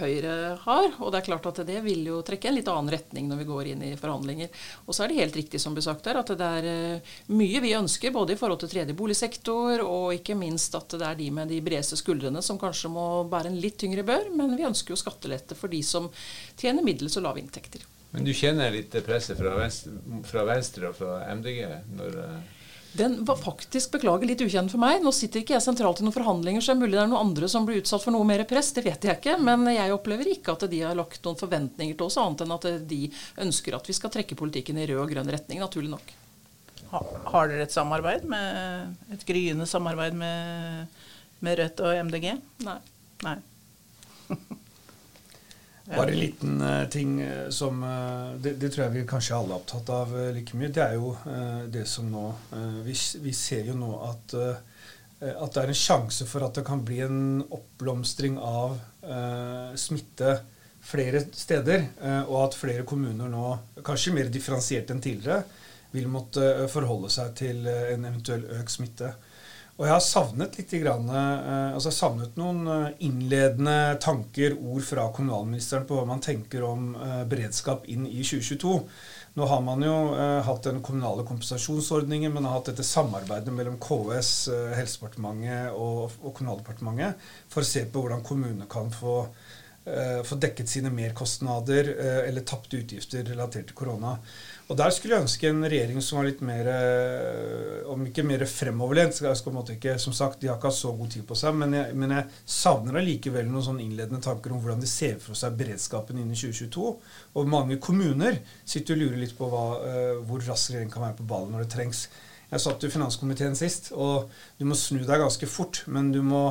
Høyre 0.00 0.38
har. 0.62 0.88
Og 1.02 1.12
det 1.12 1.20
er 1.20 1.28
klart 1.28 1.50
at 1.52 1.60
det 1.68 1.82
vil 1.84 2.08
jo 2.08 2.22
trekke 2.24 2.48
en 2.48 2.56
litt 2.56 2.72
annen 2.72 2.88
retning 2.96 3.28
når 3.28 3.42
vi 3.42 3.48
går 3.52 3.70
inn 3.74 3.84
i 3.90 3.92
forhandlinger. 4.00 4.56
Og 4.86 4.96
så 4.96 5.04
er 5.04 5.12
det 5.12 5.20
helt 5.20 5.38
riktig 5.42 5.60
som 5.60 5.76
blir 5.76 5.84
sagt 5.84 6.08
her, 6.08 6.22
at 6.24 6.32
det 6.32 6.50
er 6.62 6.72
eh, 6.72 7.14
mye 7.36 7.60
vi 7.60 7.76
ønsker 7.76 8.16
både 8.16 8.38
i 8.38 8.40
forhold 8.40 8.64
til 8.64 8.72
tredje 8.72 8.96
boligsektor, 8.96 9.84
og 9.84 10.16
ikke 10.16 10.40
minst 10.40 10.80
at 10.80 10.96
det 10.96 11.12
er 11.12 11.20
de 11.20 11.28
med 11.42 11.52
de 11.52 11.60
bredeste 11.68 12.00
skuldrene 12.00 12.40
som 12.40 12.64
kanskje 12.64 12.96
må 12.96 13.08
bære 13.28 13.52
en 13.52 13.60
litt 13.60 13.76
tyngre 13.84 14.08
bør. 14.14 14.32
Men 14.32 14.56
vi 14.56 14.68
ønsker 14.72 14.96
jo 14.96 15.02
skattelette 15.04 15.60
for 15.60 15.68
de 15.68 15.84
som 15.84 16.08
tjener 16.56 16.80
middels 16.80 17.20
og 17.20 17.28
lave 17.28 17.44
inntekter. 17.44 17.84
Men 18.10 18.26
du 18.26 18.32
kjenner 18.34 18.72
litt 18.74 18.94
presset 19.06 19.38
fra 19.38 19.52
venstre, 19.58 19.92
fra 20.26 20.46
venstre 20.48 20.90
og 20.90 20.96
fra 20.98 21.20
MDG? 21.34 21.60
når... 21.98 22.18
Eh, 22.24 22.56
den 22.92 23.20
var 23.24 23.36
faktisk 23.38 23.92
beklager 23.92 24.26
litt 24.26 24.40
ukjent 24.42 24.72
for 24.72 24.82
meg. 24.82 24.98
Nå 25.04 25.12
sitter 25.14 25.44
ikke 25.44 25.54
jeg 25.54 25.62
sentralt 25.62 26.00
i 26.00 26.04
noen 26.04 26.14
forhandlinger, 26.14 26.62
så 26.62 26.72
det 26.72 26.74
er 26.74 26.80
mulig 26.80 26.96
det 26.96 27.02
er 27.04 27.10
noen 27.12 27.28
andre 27.28 27.50
som 27.50 27.66
blir 27.68 27.78
utsatt 27.78 28.02
for 28.02 28.14
noe 28.14 28.26
mer 28.26 28.42
press. 28.50 28.72
Det 28.74 28.82
vet 28.82 29.06
jeg 29.06 29.20
ikke. 29.20 29.36
Men 29.46 29.62
jeg 29.70 29.94
opplever 29.94 30.32
ikke 30.32 30.56
at 30.56 30.66
de 30.72 30.80
har 30.82 30.98
lagt 30.98 31.22
noen 31.22 31.38
forventninger 31.38 31.94
til 31.94 32.08
oss, 32.08 32.18
annet 32.18 32.42
enn 32.42 32.56
at 32.56 32.66
de 32.90 33.04
ønsker 33.46 33.78
at 33.78 33.86
vi 33.86 33.94
skal 33.94 34.10
trekke 34.10 34.38
politikken 34.38 34.80
i 34.82 34.88
rød 34.90 35.04
og 35.04 35.14
grønn 35.14 35.30
retning, 35.30 35.62
naturlig 35.62 35.92
nok. 35.94 36.14
Har 36.90 37.46
dere 37.46 37.68
et 37.68 37.74
samarbeid 37.74 38.24
med, 38.26 38.96
et 39.14 39.22
gryende 39.28 39.68
samarbeid 39.70 40.16
med, 40.18 41.04
med 41.46 41.60
Rødt 41.60 41.84
og 41.86 42.00
MDG? 42.08 42.32
Nei. 42.66 42.80
Nei. 43.22 43.38
Bare 45.96 46.12
en 46.12 46.20
liten 46.20 46.60
uh, 46.62 46.88
ting 46.88 47.20
eh, 47.20 47.48
som 47.50 47.82
uh, 47.82 48.36
det, 48.38 48.54
det, 48.62 48.70
tror 48.70 48.86
jeg 48.86 48.94
vi 48.94 49.06
kanskje 49.10 49.36
alle 49.36 49.54
er 49.54 49.58
opptatt 49.58 49.90
av 49.94 50.12
like 50.36 50.58
mye. 50.58 50.70
Det 50.70 50.84
er 50.84 50.96
jo 50.98 51.14
det 51.70 51.86
som 51.88 52.06
nå 52.10 52.26
vi, 52.86 52.94
vi, 53.24 53.32
ser 53.34 53.70
jo 53.70 53.74
nå 53.78 53.90
at, 54.06 54.34
at 55.20 55.54
det 55.54 55.62
er 55.62 55.72
en 55.72 55.80
sjanse 55.82 56.26
for 56.28 56.46
at 56.46 56.58
det 56.58 56.64
kan 56.66 56.84
bli 56.86 57.00
en 57.04 57.42
oppblomstring 57.42 58.38
av 58.38 58.78
smitte 59.78 60.36
flere 60.84 61.22
steder. 61.36 61.86
og 62.26 62.36
at 62.44 62.56
flere 62.56 62.86
kommuner 62.88 63.28
nå, 63.30 63.44
kanskje 63.84 64.14
mer 64.16 64.30
differensiert 64.32 64.90
enn 64.92 65.02
tidligere, 65.02 65.42
vil 65.90 66.08
måtte 66.08 66.68
forholde 66.70 67.10
seg 67.12 67.34
til 67.38 67.66
en 67.66 68.06
eventuell 68.08 68.46
økt 68.60 68.76
smitte. 68.76 69.12
Og 69.80 69.86
jeg 69.88 69.94
har 69.94 70.02
savnet 70.04 70.56
litt 70.60 70.72
grann, 70.82 71.06
eh, 71.08 71.70
altså 71.72 71.88
jeg 71.88 71.94
har 71.94 71.96
savnet 71.96 72.34
noen 72.36 72.66
eh, 72.68 72.98
innledende 73.06 73.96
tanker, 74.04 74.52
ord 74.60 74.84
fra 74.84 75.06
kommunalministeren 75.16 75.86
på 75.88 75.96
hva 75.96 76.04
man 76.04 76.20
tenker 76.20 76.66
om 76.68 76.90
eh, 77.00 77.22
beredskap 77.30 77.88
inn 77.88 78.04
i 78.04 78.20
2022. 78.20 78.74
Nå 79.40 79.48
har 79.48 79.62
man 79.64 79.80
jo 79.86 79.94
hatt 80.44 80.66
den 80.66 80.82
kommunale 80.84 81.22
kompensasjonsordningen, 81.24 82.32
men 82.34 82.48
har 82.48 82.58
hatt 82.58 82.72
dette 82.72 82.84
samarbeidet 82.84 83.54
mellom 83.54 83.76
KS, 83.80 84.50
Helsedepartementet 84.74 85.70
og, 85.70 86.16
og 86.18 86.34
Kommunaldepartementet 86.34 87.30
for 87.48 87.62
å 87.62 87.68
se 87.70 87.84
på 87.86 88.02
hvordan 88.02 88.24
kommunene 88.26 88.66
kan 88.68 88.90
få, 88.90 89.20
få 90.28 90.36
dekket 90.36 90.68
sine 90.68 90.90
merkostnader 90.92 91.88
eller 92.28 92.44
tapte 92.46 92.82
utgifter 92.82 93.24
relatert 93.24 93.70
til 93.70 93.78
korona. 93.78 94.12
Og 94.70 94.76
Der 94.78 94.92
skulle 94.94 95.16
jeg 95.16 95.24
ønske 95.24 95.48
en 95.50 95.64
regjering 95.66 95.98
som 96.04 96.20
var 96.20 96.28
litt 96.28 96.42
mer 96.46 96.68
eh, 96.70 97.80
Om 97.90 98.04
ikke 98.06 98.22
mer 98.22 98.44
fremoverlent. 98.46 99.18
Ikke, 99.74 99.96
som 99.98 100.14
sagt, 100.14 100.38
De 100.40 100.46
har 100.46 100.60
ikke 100.60 100.70
hatt 100.70 100.78
så 100.78 100.92
god 100.94 101.10
tid 101.10 101.26
på 101.26 101.38
seg, 101.38 101.56
men 101.58 101.74
jeg, 101.74 101.96
men 101.98 102.14
jeg 102.14 102.28
savner 102.46 103.00
allikevel 103.00 103.50
noen 103.50 103.66
sånn 103.66 103.82
innledende 103.82 104.22
tanker 104.22 104.54
om 104.54 104.62
hvordan 104.62 104.82
de 104.82 104.90
ser 104.90 105.18
for 105.22 105.38
seg 105.38 105.58
beredskapen 105.58 106.20
innen 106.22 106.38
2022. 106.38 106.94
Og 107.34 107.50
mange 107.50 107.80
kommuner 107.82 108.38
sitter 108.62 108.94
og 108.94 109.02
lurer 109.02 109.22
litt 109.24 109.36
på 109.38 109.50
hva, 109.50 109.66
hvor 110.28 110.44
raskt 110.46 110.70
regjeringen 110.70 110.94
kan 110.94 111.08
være 111.08 111.18
på 111.18 111.30
ballen 111.32 111.56
når 111.56 111.66
det 111.66 111.74
trengs. 111.74 112.06
Jeg 112.50 112.62
satt 112.62 112.86
i 112.86 112.90
finanskomiteen 112.94 113.58
sist, 113.58 113.90
og 113.94 114.30
du 114.58 114.68
må 114.70 114.78
snu 114.78 115.02
deg 115.02 115.22
ganske 115.22 115.50
fort, 115.50 115.82
men 115.90 116.12
du 116.14 116.20
må, 116.26 116.44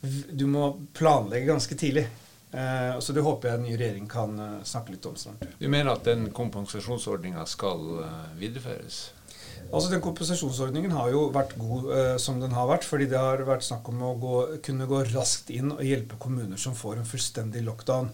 du 0.00 0.46
må 0.48 0.70
planlegge 0.96 1.52
ganske 1.52 1.76
tidlig. 1.76 2.08
Eh, 2.52 2.98
så 3.02 3.12
det 3.12 3.24
håper 3.26 3.48
jeg 3.50 3.58
en 3.58 3.66
ny 3.66 3.74
regjering 3.74 4.06
kan 4.10 4.38
eh, 4.38 4.56
snakke 4.64 4.94
litt 4.94 5.06
om 5.08 5.16
snart. 5.18 5.42
Du 5.58 5.66
mener 5.66 5.92
at 5.92 6.06
den 6.06 6.28
kompensasjonsordninga 6.34 7.44
skal 7.50 8.02
eh, 8.04 8.24
videreføres? 8.38 9.00
Altså 9.66 9.90
Den 9.90 10.02
kompensasjonsordningen 10.04 10.92
har 10.94 11.10
jo 11.10 11.26
vært 11.34 11.56
god 11.58 11.88
eh, 11.96 12.16
som 12.22 12.38
den 12.40 12.54
har 12.54 12.68
vært, 12.70 12.86
fordi 12.86 13.08
det 13.10 13.18
har 13.18 13.42
vært 13.48 13.66
snakk 13.66 13.88
om 13.90 14.04
å 14.06 14.14
gå, 14.20 14.34
kunne 14.66 14.86
gå 14.86 15.02
raskt 15.10 15.50
inn 15.54 15.74
og 15.74 15.82
hjelpe 15.84 16.18
kommuner 16.22 16.60
som 16.60 16.76
får 16.78 17.00
en 17.00 17.08
fullstendig 17.08 17.64
lockdown. 17.66 18.12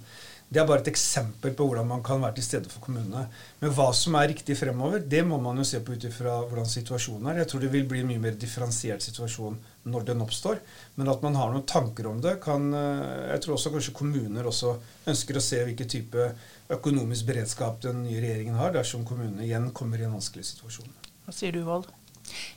Det 0.53 0.61
er 0.61 0.67
bare 0.69 0.83
et 0.83 0.89
eksempel 0.91 1.55
på 1.57 1.65
hvordan 1.65 1.87
man 1.89 2.03
kan 2.05 2.21
være 2.21 2.37
til 2.37 2.45
stede 2.45 2.69
for 2.69 2.85
kommunene. 2.85 3.23
Men 3.63 3.73
hva 3.73 3.87
som 3.97 4.19
er 4.19 4.29
riktig 4.35 4.57
fremover, 4.59 5.01
det 5.01 5.23
må 5.25 5.39
man 5.41 5.57
jo 5.57 5.65
se 5.65 5.81
på 5.81 5.95
ut 5.97 6.05
ifra 6.05 6.35
hvordan 6.45 6.69
situasjonen 6.69 7.31
er. 7.31 7.41
Jeg 7.41 7.49
tror 7.53 7.63
det 7.63 7.71
vil 7.73 7.87
bli 7.89 8.03
en 8.03 8.11
mye 8.11 8.21
mer 8.21 8.37
differensiert 8.37 9.05
situasjon 9.07 9.57
når 9.89 10.05
den 10.11 10.21
oppstår. 10.27 10.61
Men 11.01 11.09
at 11.09 11.25
man 11.25 11.39
har 11.41 11.55
noen 11.55 11.65
tanker 11.69 12.11
om 12.11 12.21
det, 12.21 12.37
kan 12.45 12.69
eh, 12.77 13.31
Jeg 13.33 13.47
tror 13.47 13.57
også 13.57 13.73
kanskje 13.73 13.97
kommuner 13.97 14.51
også 14.51 14.77
ønsker 15.09 15.41
å 15.41 15.47
se 15.49 15.63
hvilken 15.65 15.89
type 15.97 16.29
økonomisk 16.77 17.33
beredskap 17.33 17.81
den 17.87 18.05
nye 18.05 18.21
regjeringen 18.21 18.61
har, 18.61 18.77
dersom 18.77 19.09
kommunene 19.09 19.49
igjen 19.49 19.73
kommer 19.73 20.01
i 20.01 20.05
en 20.09 20.19
vanskelig 20.19 20.51
situasjon. 20.53 20.93
Hva 21.25 21.33
sier 21.33 21.57
du, 21.57 21.63
Vold? 21.65 21.89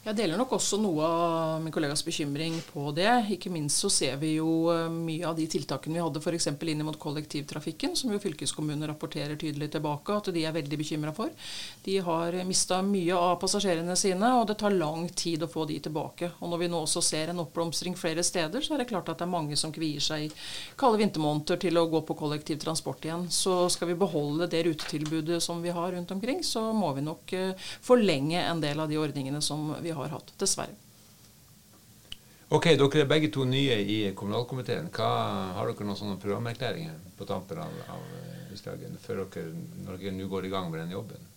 Jeg 0.05 0.17
deler 0.17 0.39
nok 0.39 0.55
også 0.58 0.79
noe 0.82 1.05
av 1.05 1.63
min 1.63 1.74
kollegas 1.74 2.03
bekymring 2.05 2.58
på 2.70 2.91
det. 2.96 3.10
Ikke 3.36 3.51
minst 3.53 3.82
så 3.82 3.89
ser 3.94 4.20
vi 4.22 4.36
jo 4.36 4.70
eh, 4.74 4.88
mye 4.91 5.25
av 5.27 5.38
de 5.38 5.48
tiltakene 5.50 5.98
vi 5.98 6.03
hadde 6.03 6.22
f.eks. 6.22 6.50
inn 6.51 6.84
mot 6.86 7.00
kollektivtrafikken, 7.00 7.96
som 7.98 8.13
jo 8.13 8.22
fylkeskommunene 8.22 8.89
rapporterer 8.91 9.38
tydelig 9.39 9.72
tilbake 9.74 10.15
at 10.15 10.29
de 10.36 10.46
er 10.46 10.55
veldig 10.55 10.79
bekymra 10.82 11.13
for. 11.15 11.34
De 11.86 11.98
har 12.05 12.38
mista 12.48 12.82
mye 12.86 13.15
av 13.17 13.38
passasjerene 13.41 13.96
sine, 14.00 14.32
og 14.39 14.48
det 14.50 14.58
tar 14.62 14.75
lang 14.75 15.08
tid 15.10 15.44
å 15.46 15.50
få 15.51 15.65
de 15.70 15.79
tilbake. 15.84 16.32
Og 16.39 16.51
når 16.51 16.63
vi 16.63 16.70
nå 16.72 16.84
også 16.86 17.03
ser 17.05 17.32
en 17.32 17.41
oppblomstring 17.44 17.98
flere 17.98 18.24
steder, 18.25 18.63
så 18.63 18.75
er 18.75 18.84
det 18.84 18.89
klart 18.91 19.10
at 19.12 19.22
det 19.22 19.27
er 19.27 19.34
mange 19.34 19.58
som 19.60 19.74
kvier 19.75 20.03
seg 20.03 20.27
i 20.27 20.32
kalde 20.79 21.01
vintermåneder 21.01 21.60
til 21.65 21.79
å 21.79 21.88
gå 21.91 22.01
på 22.05 22.17
kollektivtransport 22.20 23.05
igjen. 23.08 23.27
Så 23.34 23.65
skal 23.74 23.91
vi 23.91 24.00
beholde 24.00 24.50
det 24.51 24.65
rutetilbudet 24.67 25.41
som 25.44 25.62
vi 25.63 25.74
har 25.75 25.91
rundt 25.96 26.12
omkring, 26.12 26.44
så 26.44 26.67
må 26.74 26.91
vi 26.96 27.05
nok 27.05 27.34
eh, 27.36 27.67
forlenge 27.86 28.41
en 28.44 28.62
del 28.63 28.79
av 28.79 28.91
de 28.91 29.00
ordningene 29.01 29.41
som 29.44 29.64
vi 29.84 29.93
har 29.95 30.12
hatt, 30.13 30.34
dessverre. 30.41 30.75
Ok, 32.53 32.67
Dere 32.77 33.01
er 33.01 33.07
begge 33.10 33.31
to 33.34 33.43
nye 33.50 33.79
i 33.81 34.00
kommunalkomiteen. 34.15 34.91
Hva, 34.93 35.07
har 35.57 35.72
dere 35.72 35.88
noen 35.88 35.98
sånne 35.98 36.19
programerklæringer 36.22 37.00
på 37.17 37.25
tampen 37.25 37.57
av, 37.63 37.79
av 37.89 38.03
dagen 38.65 39.00
før 39.01 39.25
dere, 39.25 39.50
når 39.84 39.98
dere 40.00 40.13
nå 40.15 40.27
går 40.29 40.45
i 40.45 40.51
gang 40.53 40.69
med 40.69 40.84
den 40.84 40.93
jobben? 40.93 41.31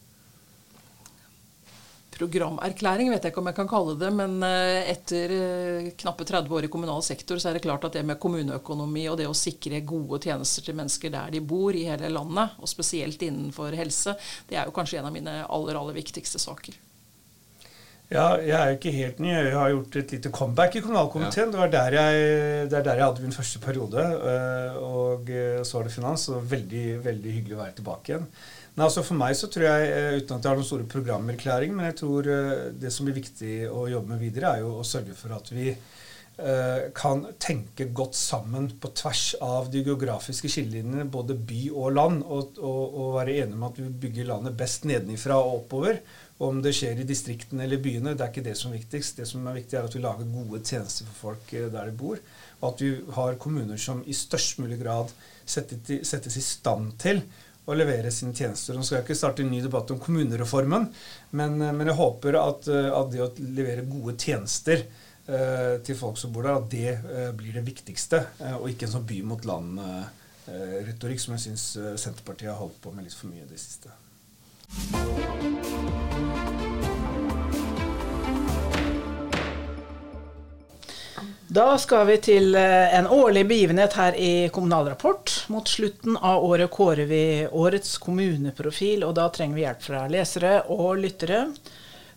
Programerklæring 2.18 3.12
vet 3.12 3.24
jeg 3.24 3.30
ikke 3.30 3.40
om 3.40 3.48
jeg 3.50 3.56
kan 3.56 3.70
kalle 3.70 3.94
det, 3.98 4.08
men 4.14 4.36
eh, 4.42 4.90
etter 4.90 5.34
eh, 5.34 5.90
knappe 6.02 6.26
30 6.26 6.54
år 6.56 6.66
i 6.66 6.70
kommunal 6.72 7.02
sektor, 7.06 7.38
så 7.38 7.50
er 7.50 7.56
det 7.58 7.62
klart 7.66 7.86
at 7.86 7.94
det 7.94 8.02
med 8.06 8.18
kommuneøkonomi 8.18 9.04
og 9.10 9.20
det 9.20 9.28
å 9.30 9.36
sikre 9.38 9.84
gode 9.86 10.18
tjenester 10.26 10.66
til 10.66 10.76
mennesker 10.80 11.14
der 11.14 11.30
de 11.34 11.40
bor 11.40 11.76
i 11.78 11.86
hele 11.86 12.10
landet, 12.10 12.58
og 12.58 12.70
spesielt 12.70 13.22
innenfor 13.22 13.76
helse, 13.78 14.16
det 14.50 14.58
er 14.58 14.66
jo 14.66 14.74
kanskje 14.74 14.98
en 14.98 15.08
av 15.08 15.14
mine 15.14 15.38
aller, 15.46 15.78
aller 15.78 15.98
viktigste 16.00 16.42
saker. 16.42 16.76
Ja, 18.08 18.38
jeg 18.40 18.54
er 18.56 18.70
jo 18.70 18.76
ikke 18.78 18.92
helt 18.96 19.18
ny. 19.20 19.28
Jeg 19.34 19.52
har 19.52 19.68
gjort 19.68 19.96
et 20.00 20.12
lite 20.14 20.30
comeback 20.32 20.78
i 20.78 20.80
kommunalkomiteen. 20.80 21.50
Ja. 21.50 21.52
Det, 21.52 21.60
var 21.60 21.72
der 21.74 21.96
jeg, 21.98 22.22
det 22.70 22.78
er 22.78 22.86
der 22.86 23.02
jeg 23.02 23.04
hadde 23.04 23.24
min 23.26 23.36
første 23.36 23.60
periode. 23.60 24.04
Eh, 24.32 24.78
og 24.80 25.28
eh, 25.28 25.58
så 25.60 25.76
var 25.76 25.84
det 25.84 25.92
finans. 25.92 26.24
Og 26.32 26.46
veldig, 26.48 26.86
veldig 27.04 27.34
hyggelig 27.36 27.58
å 27.58 27.60
være 27.60 27.76
tilbake 27.82 28.14
igjen. 28.14 28.24
Nei, 28.78 28.86
altså 28.86 29.04
For 29.04 29.20
meg 29.20 29.36
så 29.36 29.50
tror 29.52 29.66
jeg, 29.68 29.92
eh, 29.92 30.16
uten 30.22 30.38
at 30.38 30.40
jeg 30.40 30.48
har 30.48 30.56
noen 30.56 30.70
store 30.70 30.88
programerklæringer, 30.88 31.76
men 31.76 31.90
jeg 31.90 31.98
tror 32.00 32.30
det 32.80 32.92
som 32.94 33.08
blir 33.08 33.18
viktig 33.18 33.54
å 33.68 33.84
jobbe 33.92 34.14
med 34.14 34.24
videre, 34.24 34.54
er 34.54 34.64
jo 34.64 34.78
å 34.78 34.88
sørge 34.88 35.16
for 35.18 35.36
at 35.36 35.52
vi 35.52 35.74
kan 36.94 37.24
tenke 37.42 37.88
godt 37.90 38.14
sammen 38.14 38.68
på 38.78 38.92
tvers 38.94 39.32
av 39.42 39.72
de 39.72 39.80
geografiske 39.82 40.46
skillelinjene, 40.46 41.08
både 41.10 41.34
by 41.34 41.64
og 41.72 41.96
land, 41.96 42.20
og, 42.22 42.60
og, 42.62 42.94
og 42.94 43.08
være 43.16 43.40
enige 43.40 43.58
om 43.58 43.64
at 43.66 43.80
vi 43.80 43.88
bygger 44.04 44.28
landet 44.28 44.54
best 44.60 44.86
nedenifra 44.86 45.34
og 45.42 45.64
oppover. 45.64 45.98
Om 46.38 46.60
det 46.62 46.70
skjer 46.78 47.00
i 47.02 47.06
distriktene 47.06 47.64
eller 47.64 47.80
byene, 47.82 48.14
det 48.14 48.22
er 48.22 48.30
ikke 48.30 48.46
det 48.46 48.54
som 48.58 48.70
er 48.70 48.78
viktigst. 48.78 49.18
Det 49.18 49.26
som 49.26 49.46
er 49.50 49.58
viktig, 49.58 49.74
er 49.74 49.88
at 49.88 49.96
vi 49.96 50.04
lager 50.04 50.30
gode 50.30 50.62
tjenester 50.62 51.08
for 51.08 51.32
folk 51.32 51.52
eh, 51.56 51.66
der 51.72 51.90
de 51.90 51.98
bor. 51.98 52.20
Og 52.60 52.70
at 52.70 52.84
vi 52.84 52.92
har 53.16 53.40
kommuner 53.42 53.80
som 53.80 54.04
i 54.06 54.14
størst 54.14 54.62
mulig 54.62 54.78
grad 54.82 55.10
settes 55.48 56.38
i 56.38 56.44
stand 56.44 56.94
til 57.02 57.22
å 57.68 57.76
levere 57.76 58.10
sine 58.14 58.32
tjenester. 58.36 58.74
Nå 58.74 58.84
skal 58.86 58.98
jeg 58.98 59.06
ikke 59.06 59.18
starte 59.18 59.44
en 59.44 59.50
ny 59.52 59.60
debatt 59.64 59.90
om 59.92 60.00
kommunereformen, 60.00 60.88
men, 61.36 61.60
eh, 61.62 61.74
men 61.76 61.90
jeg 61.90 62.00
håper 62.00 62.40
at, 62.40 62.68
eh, 62.72 62.88
at, 62.88 63.12
det 63.12 63.24
å 63.24 63.32
levere 63.58 63.84
gode 63.88 64.16
tjenester 64.16 64.86
eh, 65.28 65.74
til 65.84 65.98
folk 65.98 66.16
som 66.20 66.32
bor 66.32 66.46
der, 66.46 66.56
at 66.56 66.70
det 66.72 66.92
eh, 66.96 67.32
blir 67.36 67.52
det 67.58 67.66
viktigste, 67.66 68.24
eh, 68.40 68.56
og 68.56 68.70
ikke 68.72 68.88
en 68.88 68.94
sånn 68.96 69.08
by 69.08 69.20
mot 69.28 69.48
land-retorikk 69.50 71.20
som 71.20 71.36
jeg 71.36 71.44
syns 71.48 71.66
Senterpartiet 72.00 72.52
har 72.52 72.60
holdt 72.62 72.80
på 72.82 72.94
med 72.94 73.04
litt 73.08 73.18
for 73.18 73.28
mye 73.32 73.44
i 73.44 73.50
det 73.50 73.60
siste. 73.60 73.92
Da 81.48 81.78
skal 81.80 82.04
vi 82.10 82.18
til 82.20 82.52
eh, 82.60 82.90
en 82.92 83.06
årlig 83.08 83.46
begivenhet 83.48 83.94
her 83.96 84.16
i 84.20 84.32
Kommunal 84.52 84.90
Rapport. 84.92 85.32
Mot 85.48 85.68
slutten 85.68 86.18
av 86.20 86.44
året 86.44 86.68
kårer 86.68 87.08
vi 87.08 87.22
årets 87.48 87.94
kommuneprofil, 88.04 89.06
og 89.06 89.14
da 89.16 89.30
trenger 89.32 89.56
vi 89.56 89.64
hjelp 89.64 89.86
fra 89.86 90.02
lesere 90.12 90.50
og 90.74 91.00
lyttere 91.00 91.46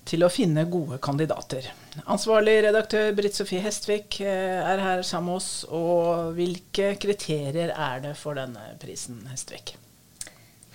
til 0.04 0.28
å 0.28 0.30
finne 0.34 0.66
gode 0.68 1.00
kandidater. 1.00 1.70
Ansvarlig 2.12 2.58
redaktør 2.68 3.14
Britt 3.16 3.40
Sofie 3.40 3.64
Hestvik 3.64 4.20
eh, 4.20 4.60
er 4.68 4.84
her 4.84 5.06
sammen 5.08 5.32
med 5.32 5.40
oss. 5.40 5.50
Og 5.72 6.36
hvilke 6.36 6.92
kriterier 7.00 7.72
er 7.72 8.04
det 8.04 8.18
for 8.20 8.36
denne 8.36 8.74
prisen, 8.84 9.24
Hestvik? 9.32 9.78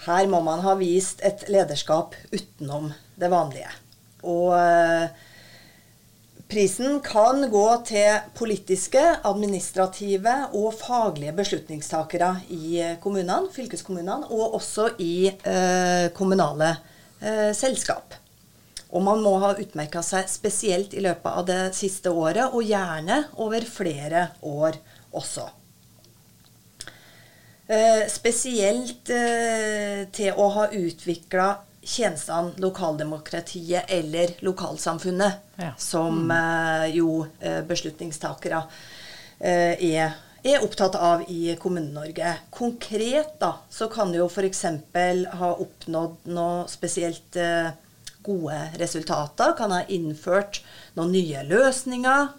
Her 0.08 0.32
må 0.32 0.40
man 0.48 0.64
ha 0.64 0.78
vist 0.80 1.20
et 1.20 1.44
lederskap 1.52 2.16
utenom 2.32 2.88
det 3.20 3.28
vanlige. 3.36 3.68
Og 4.24 4.54
eh, 4.56 5.25
prisen 6.48 7.00
kan 7.04 7.42
gå 7.50 7.64
til 7.88 8.20
politiske, 8.38 9.02
administrative 9.26 10.34
og 10.54 10.70
faglige 10.78 11.34
beslutningstakere 11.36 12.30
i 12.54 12.82
kommunene, 13.02 13.50
fylkeskommunene, 13.54 14.30
og 14.30 14.54
også 14.60 14.92
i 15.02 15.28
eh, 15.30 16.06
kommunale 16.14 16.76
eh, 17.20 17.50
selskap. 17.56 18.14
Og 18.94 19.02
man 19.02 19.20
må 19.24 19.34
ha 19.42 19.56
utmerka 19.58 20.00
seg 20.06 20.30
spesielt 20.30 20.94
i 20.94 21.02
løpet 21.04 21.30
av 21.42 21.46
det 21.48 21.60
siste 21.76 22.12
året, 22.14 22.54
og 22.54 22.64
gjerne 22.64 23.24
over 23.42 23.66
flere 23.66 24.28
år 24.46 24.78
også. 25.10 25.48
Eh, 27.66 28.04
spesielt 28.06 29.10
eh, 29.10 30.04
til 30.14 30.36
å 30.38 30.46
ha 30.54 30.68
utvikla 30.70 31.48
tjenestene 31.86 32.52
lokaldemokratiet 32.62 33.90
eller 33.94 34.34
lokalsamfunnet, 34.44 35.32
ja. 35.56 35.72
som 35.78 36.26
mm. 36.26 36.36
eh, 36.36 36.86
jo 36.98 37.10
eh, 37.40 37.62
beslutningstakere 37.66 38.62
eh, 39.38 39.74
er, 39.78 40.16
er, 40.42 40.64
opptatt 40.64 40.98
av 40.98 41.24
i 41.30 41.54
Kommune-Norge. 41.60 42.34
Konkret 42.50 43.36
da, 43.40 43.52
så 43.70 43.88
kan 43.92 44.12
du 44.12 44.20
jo 44.20 44.30
f.eks. 44.30 44.64
ha 45.40 45.52
oppnådd 45.54 46.32
noe 46.34 46.64
spesielt 46.70 47.38
eh, 47.38 47.70
gode 48.26 48.58
resultater. 48.80 49.54
Kan 49.58 49.74
ha 49.74 49.84
innført 49.86 50.64
noen 50.98 51.14
nye 51.14 51.46
løsninger 51.46 52.34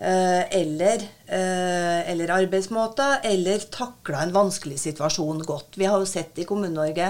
Eh, 0.00 0.58
eller, 0.60 0.94
eh, 1.26 2.10
eller 2.10 2.28
arbeidsmåter, 2.30 3.18
eller 3.22 3.58
takla 3.58 4.22
en 4.22 4.32
vanskelig 4.32 4.78
situasjon 4.78 5.42
godt. 5.42 5.74
Vi 5.74 5.88
har 5.90 5.98
jo 5.98 6.06
sett 6.06 6.38
i 6.38 6.44
Kommune-Norge 6.46 7.08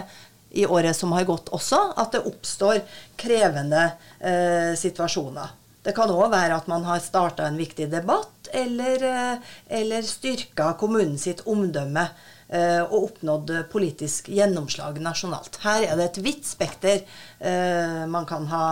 i 0.50 0.67
året 0.67 0.97
som 0.97 1.12
har 1.12 1.26
gått 1.28 1.49
også, 1.55 1.81
at 1.97 2.12
det 2.17 2.25
oppstår 2.28 2.81
krevende 3.21 3.90
eh, 4.21 4.75
situasjoner. 4.78 5.55
Det 5.88 5.95
kan 5.97 6.11
òg 6.12 6.33
være 6.33 6.57
at 6.59 6.67
man 6.69 6.85
har 6.85 7.00
starta 7.00 7.47
en 7.49 7.57
viktig 7.57 7.87
debatt, 7.93 8.50
eller, 8.52 9.05
eh, 9.05 9.55
eller 9.81 10.02
styrka 10.02 10.73
kommunen 10.81 11.19
sitt 11.19 11.40
omdømme 11.47 12.05
eh, 12.49 12.83
og 12.83 13.05
oppnådd 13.05 13.52
politisk 13.73 14.28
gjennomslag 14.28 15.00
nasjonalt. 15.05 15.61
Her 15.64 15.87
er 15.87 15.97
det 15.97 16.11
et 16.11 16.21
vidt 16.25 16.49
spekter 16.49 17.00
eh, 17.38 18.05
man 18.11 18.28
kan 18.28 18.49
ha, 18.52 18.64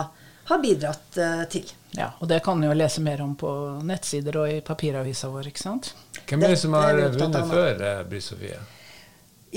ha 0.51 0.61
bidratt 0.61 1.19
til. 1.53 1.73
Ja, 1.97 2.11
og 2.19 2.29
det 2.29 2.43
kan 2.45 2.61
du 2.61 2.67
jo 2.67 2.77
lese 2.77 3.01
mer 3.01 3.21
om 3.23 3.33
på 3.39 3.49
nettsider 3.81 4.37
og 4.37 4.51
i 4.51 4.61
papiravisa 4.61 5.31
vår, 5.33 5.49
ikke 5.49 5.63
sant? 5.63 5.93
Hvem 6.27 6.43
er 6.43 6.53
det 6.53 6.61
som 6.61 6.75
har 6.77 6.99
vunnet 7.15 7.53
før, 7.53 7.77
Bry 7.79 7.93
Britt 8.11 8.27
Sofie? 8.27 8.59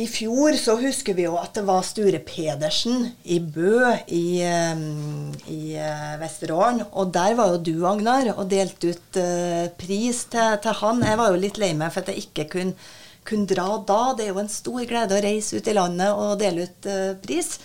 I 0.01 0.07
fjor 0.09 0.57
så 0.57 0.77
husker 0.81 1.17
vi 1.19 1.27
jo 1.27 1.35
at 1.37 1.53
det 1.59 1.65
var 1.69 1.83
Sture 1.85 2.21
Pedersen 2.25 3.11
i 3.29 3.37
Bø 3.43 3.91
i, 4.09 4.41
i 4.41 5.61
uh, 5.77 6.15
Vesterålen. 6.23 6.85
Og 6.97 7.11
der 7.13 7.35
var 7.37 7.53
jo 7.53 7.61
du, 7.67 7.75
Agnar, 7.89 8.31
og 8.37 8.49
delte 8.49 8.95
ut 8.95 9.21
uh, 9.21 9.67
pris 9.81 10.23
til, 10.33 10.57
til, 10.65 10.79
han. 10.81 11.05
Jeg 11.05 11.21
var 11.21 11.35
jo 11.35 11.43
litt 11.43 11.61
lei 11.61 11.75
meg 11.77 11.93
for 11.93 12.01
at 12.05 12.15
jeg 12.15 12.25
ikke 12.31 12.49
kunne, 12.55 12.89
kunne, 13.29 13.51
dra 13.51 13.69
da. 13.85 14.01
Det 14.17 14.25
er 14.25 14.33
jo 14.33 14.41
en 14.41 14.53
stor 14.53 14.81
glede 14.89 15.19
å 15.19 15.23
reise 15.27 15.61
ut 15.61 15.69
i 15.69 15.77
landet 15.77 16.17
og 16.17 16.39
dele 16.41 16.69
ut 16.71 16.89
uh, 16.89 17.13
pris. 17.21 17.59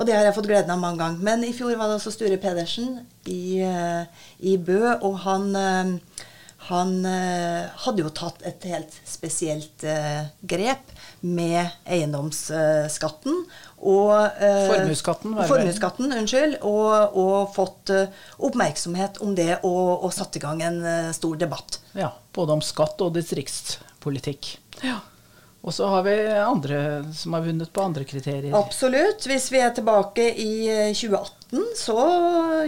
Og 0.00 0.06
det 0.06 0.14
har 0.16 0.24
jeg 0.28 0.36
fått 0.38 0.48
gleden 0.48 0.72
av 0.72 0.80
mange 0.80 1.02
ganger. 1.02 1.24
Men 1.26 1.42
i 1.44 1.52
fjor 1.56 1.74
var 1.76 1.90
det 1.90 1.98
også 1.98 2.14
Sture 2.14 2.38
Pedersen 2.40 3.02
i, 3.28 3.60
eh, 3.60 4.26
i 4.48 4.54
Bø, 4.56 4.94
og 4.94 5.18
han, 5.26 5.50
eh, 5.58 5.90
han 6.70 6.94
eh, 7.04 7.66
hadde 7.84 8.06
jo 8.06 8.12
tatt 8.16 8.40
et 8.48 8.64
helt 8.70 8.96
spesielt 9.04 9.84
eh, 9.84 10.30
grep 10.40 10.94
med 11.20 11.68
eiendomsskatten. 11.84 13.44
Og, 13.80 14.12
eh, 14.40 14.66
formuesskatten, 14.68 15.36
Formuesskatten, 15.48 16.12
unnskyld. 16.12 16.58
Og, 16.68 17.16
og 17.16 17.52
fått 17.56 17.92
eh, 17.94 18.08
oppmerksomhet 18.38 19.20
om 19.24 19.34
det 19.36 19.60
og, 19.62 20.04
og 20.04 20.12
satt 20.14 20.36
i 20.36 20.42
gang 20.42 20.60
en 20.64 20.82
eh, 20.84 21.12
stor 21.16 21.38
debatt. 21.40 21.80
Ja, 21.96 22.12
både 22.36 22.58
om 22.58 22.64
skatt 22.64 23.00
og 23.04 23.14
distriktspolitikk. 23.16 24.56
Ja. 24.84 25.00
Og 25.60 25.74
så 25.76 25.88
har 25.92 26.06
vi 26.06 26.14
andre 26.40 26.78
som 27.12 27.34
har 27.36 27.44
vunnet 27.44 27.72
på 27.72 27.82
andre 27.84 28.06
kriterier. 28.08 28.54
Absolutt. 28.56 29.26
Hvis 29.28 29.50
vi 29.52 29.60
er 29.60 29.74
tilbake 29.76 30.24
i 30.40 30.52
2018, 30.96 31.66
så 31.76 31.98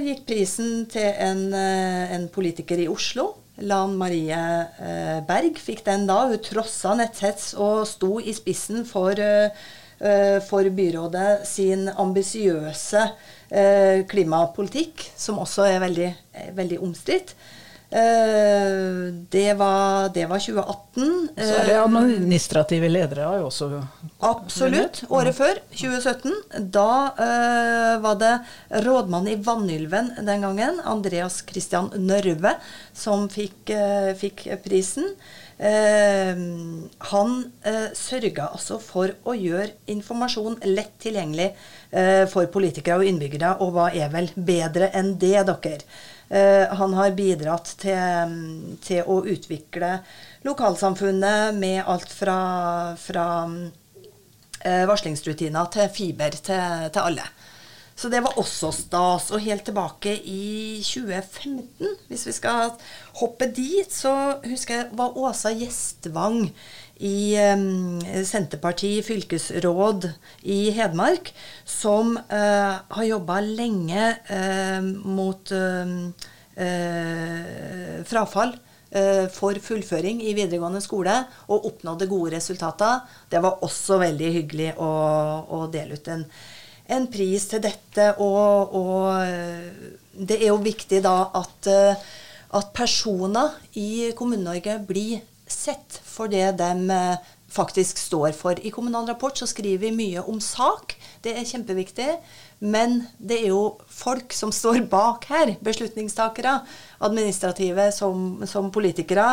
gikk 0.03 0.27
prisen 0.29 0.85
til 0.93 1.09
en, 1.09 1.47
en 1.57 2.27
politiker 2.35 2.83
i 2.85 2.91
Oslo. 2.93 3.31
Lan 3.61 3.99
Marie 4.01 4.39
Berg 5.29 5.59
fikk 5.61 5.85
den 5.85 6.07
da. 6.09 6.23
Hun 6.31 6.41
trossa 6.41 6.95
netthets 6.97 7.53
og 7.55 7.85
sto 7.87 8.17
i 8.19 8.33
spissen 8.33 8.87
for 8.89 9.21
Eh, 10.03 10.41
for 10.43 10.67
byrådet 10.75 11.45
sin 11.47 11.87
ambisiøse 11.87 13.03
eh, 13.55 14.01
klimapolitikk, 14.11 15.05
som 15.15 15.39
også 15.39 15.69
er 15.71 15.79
veldig, 15.79 16.09
veldig 16.57 16.79
omstridt. 16.83 17.37
Eh, 17.93 19.13
det 19.29 19.55
var, 19.55 20.09
det 20.15 20.27
var, 20.27 20.39
2018. 20.39 21.29
Så 21.37 21.49
er 21.59 21.67
det 21.69 21.77
administrative 21.77 22.89
ledere 22.89 23.27
har 23.29 23.43
jo 23.43 23.51
også 23.51 23.69
Absolutt. 24.25 25.03
Året 25.13 25.37
før, 25.37 25.61
2017. 25.77 26.33
Da 26.73 26.89
uh, 27.19 28.01
var 28.01 28.17
det 28.23 28.33
rådmann 28.87 29.29
i 29.29 29.37
Vanylven 29.37 30.09
den 30.25 30.47
gangen, 30.47 30.81
Andreas 30.89 31.43
Christian 31.45 31.91
Nørve, 32.01 32.55
som 32.97 33.29
fikk, 33.33 33.75
fikk 34.21 34.47
prisen. 34.65 35.13
Eh, 35.59 36.37
han 37.13 37.35
eh, 37.63 37.91
sørga 37.95 38.49
altså 38.55 38.79
for 38.83 39.13
å 39.29 39.35
gjøre 39.37 39.69
informasjon 39.93 40.57
lett 40.73 40.97
tilgjengelig 41.03 41.51
eh, 41.91 42.25
for 42.31 42.49
politikere 42.53 43.03
og 43.03 43.11
innbyggere, 43.11 43.53
og 43.63 43.77
hva 43.77 43.91
er 43.93 44.11
vel 44.15 44.31
bedre 44.35 44.91
enn 44.97 45.15
det, 45.21 45.39
dere? 45.51 45.87
Han 46.33 46.95
har 46.97 47.11
bidratt 47.13 47.75
til, 47.83 48.31
til, 48.81 49.03
å 49.05 49.19
utvikle 49.29 49.99
lokalsamfunnet 50.49 51.59
med 51.61 51.83
alt 51.85 52.09
fra, 52.09 52.37
fra 52.97 53.27
varslingsrutiner 54.89 55.69
til 55.75 55.91
fiber 55.93 56.39
til, 56.39 56.89
til 56.89 57.03
alle. 57.03 57.27
Så 57.97 58.09
det 58.13 58.23
var 58.25 58.39
også 58.41 58.73
stas. 58.75 59.31
Og 59.35 59.43
helt 59.45 59.65
tilbake 59.69 60.15
i 60.29 60.81
2015, 60.85 61.97
hvis 62.09 62.27
vi 62.29 62.35
skal 62.37 62.73
hoppe 63.21 63.49
dit, 63.55 63.93
så 63.93 64.39
husker 64.47 64.81
jeg 64.81 64.89
var 64.99 65.19
Åsa 65.19 65.53
Gjestvang 65.57 66.49
i 67.03 67.35
um, 67.53 68.01
Senterpartiet 68.27 69.07
fylkesråd 69.07 70.09
i 70.43 70.71
Hedmark, 70.75 71.33
som 71.65 72.17
uh, 72.17 72.75
har 72.97 73.09
jobba 73.09 73.41
lenge 73.45 74.13
uh, 74.31 74.83
mot 75.05 75.57
frafall 78.05 78.51
for 79.33 79.57
fullføring 79.65 80.19
i 80.21 80.35
videregående 80.37 80.83
skole 80.85 81.15
og 81.49 81.65
oppnådde 81.71 82.11
gode 82.11 82.35
resultater. 82.35 82.99
Det 83.33 83.41
var 83.41 83.63
også 83.65 83.97
veldig 84.03 84.29
hyggelig 84.35 84.67
å, 84.77 84.91
å 85.49 85.63
dele 85.73 85.97
ut 85.97 86.11
en 86.13 86.27
en 86.89 87.07
pris 87.13 87.47
til 87.51 87.63
dette. 87.63 88.09
Og, 88.19 88.75
og 88.75 89.13
det 90.13 90.39
er 90.41 90.51
jo 90.51 90.61
viktig 90.63 91.03
da 91.05 91.17
at, 91.39 91.69
eh, 91.71 92.09
at 92.53 92.73
personer 92.77 93.55
i 93.79 94.13
Kommune-Norge 94.17 94.79
blir 94.89 95.23
sett 95.49 96.01
for 96.05 96.33
det 96.33 96.59
de 96.61 96.73
eh, 96.93 97.31
faktisk 97.53 97.99
står 98.01 98.33
for. 98.37 98.57
I 98.57 98.73
Kommunal 98.73 99.09
Rapport 99.09 99.37
så 99.37 99.49
skriver 99.49 99.89
vi 99.89 99.97
mye 99.97 100.25
om 100.29 100.41
sak. 100.41 100.97
Det 101.25 101.37
er 101.37 101.49
kjempeviktig. 101.49 102.09
Men 102.63 103.01
det 103.19 103.41
er 103.43 103.49
jo 103.51 103.63
folk 103.91 104.31
som 104.33 104.53
står 104.55 104.85
bak 104.91 105.25
her, 105.33 105.57
beslutningstakere, 105.67 106.61
administrative 107.03 107.89
som, 107.93 108.45
som, 108.47 108.69
politikere, 108.71 109.25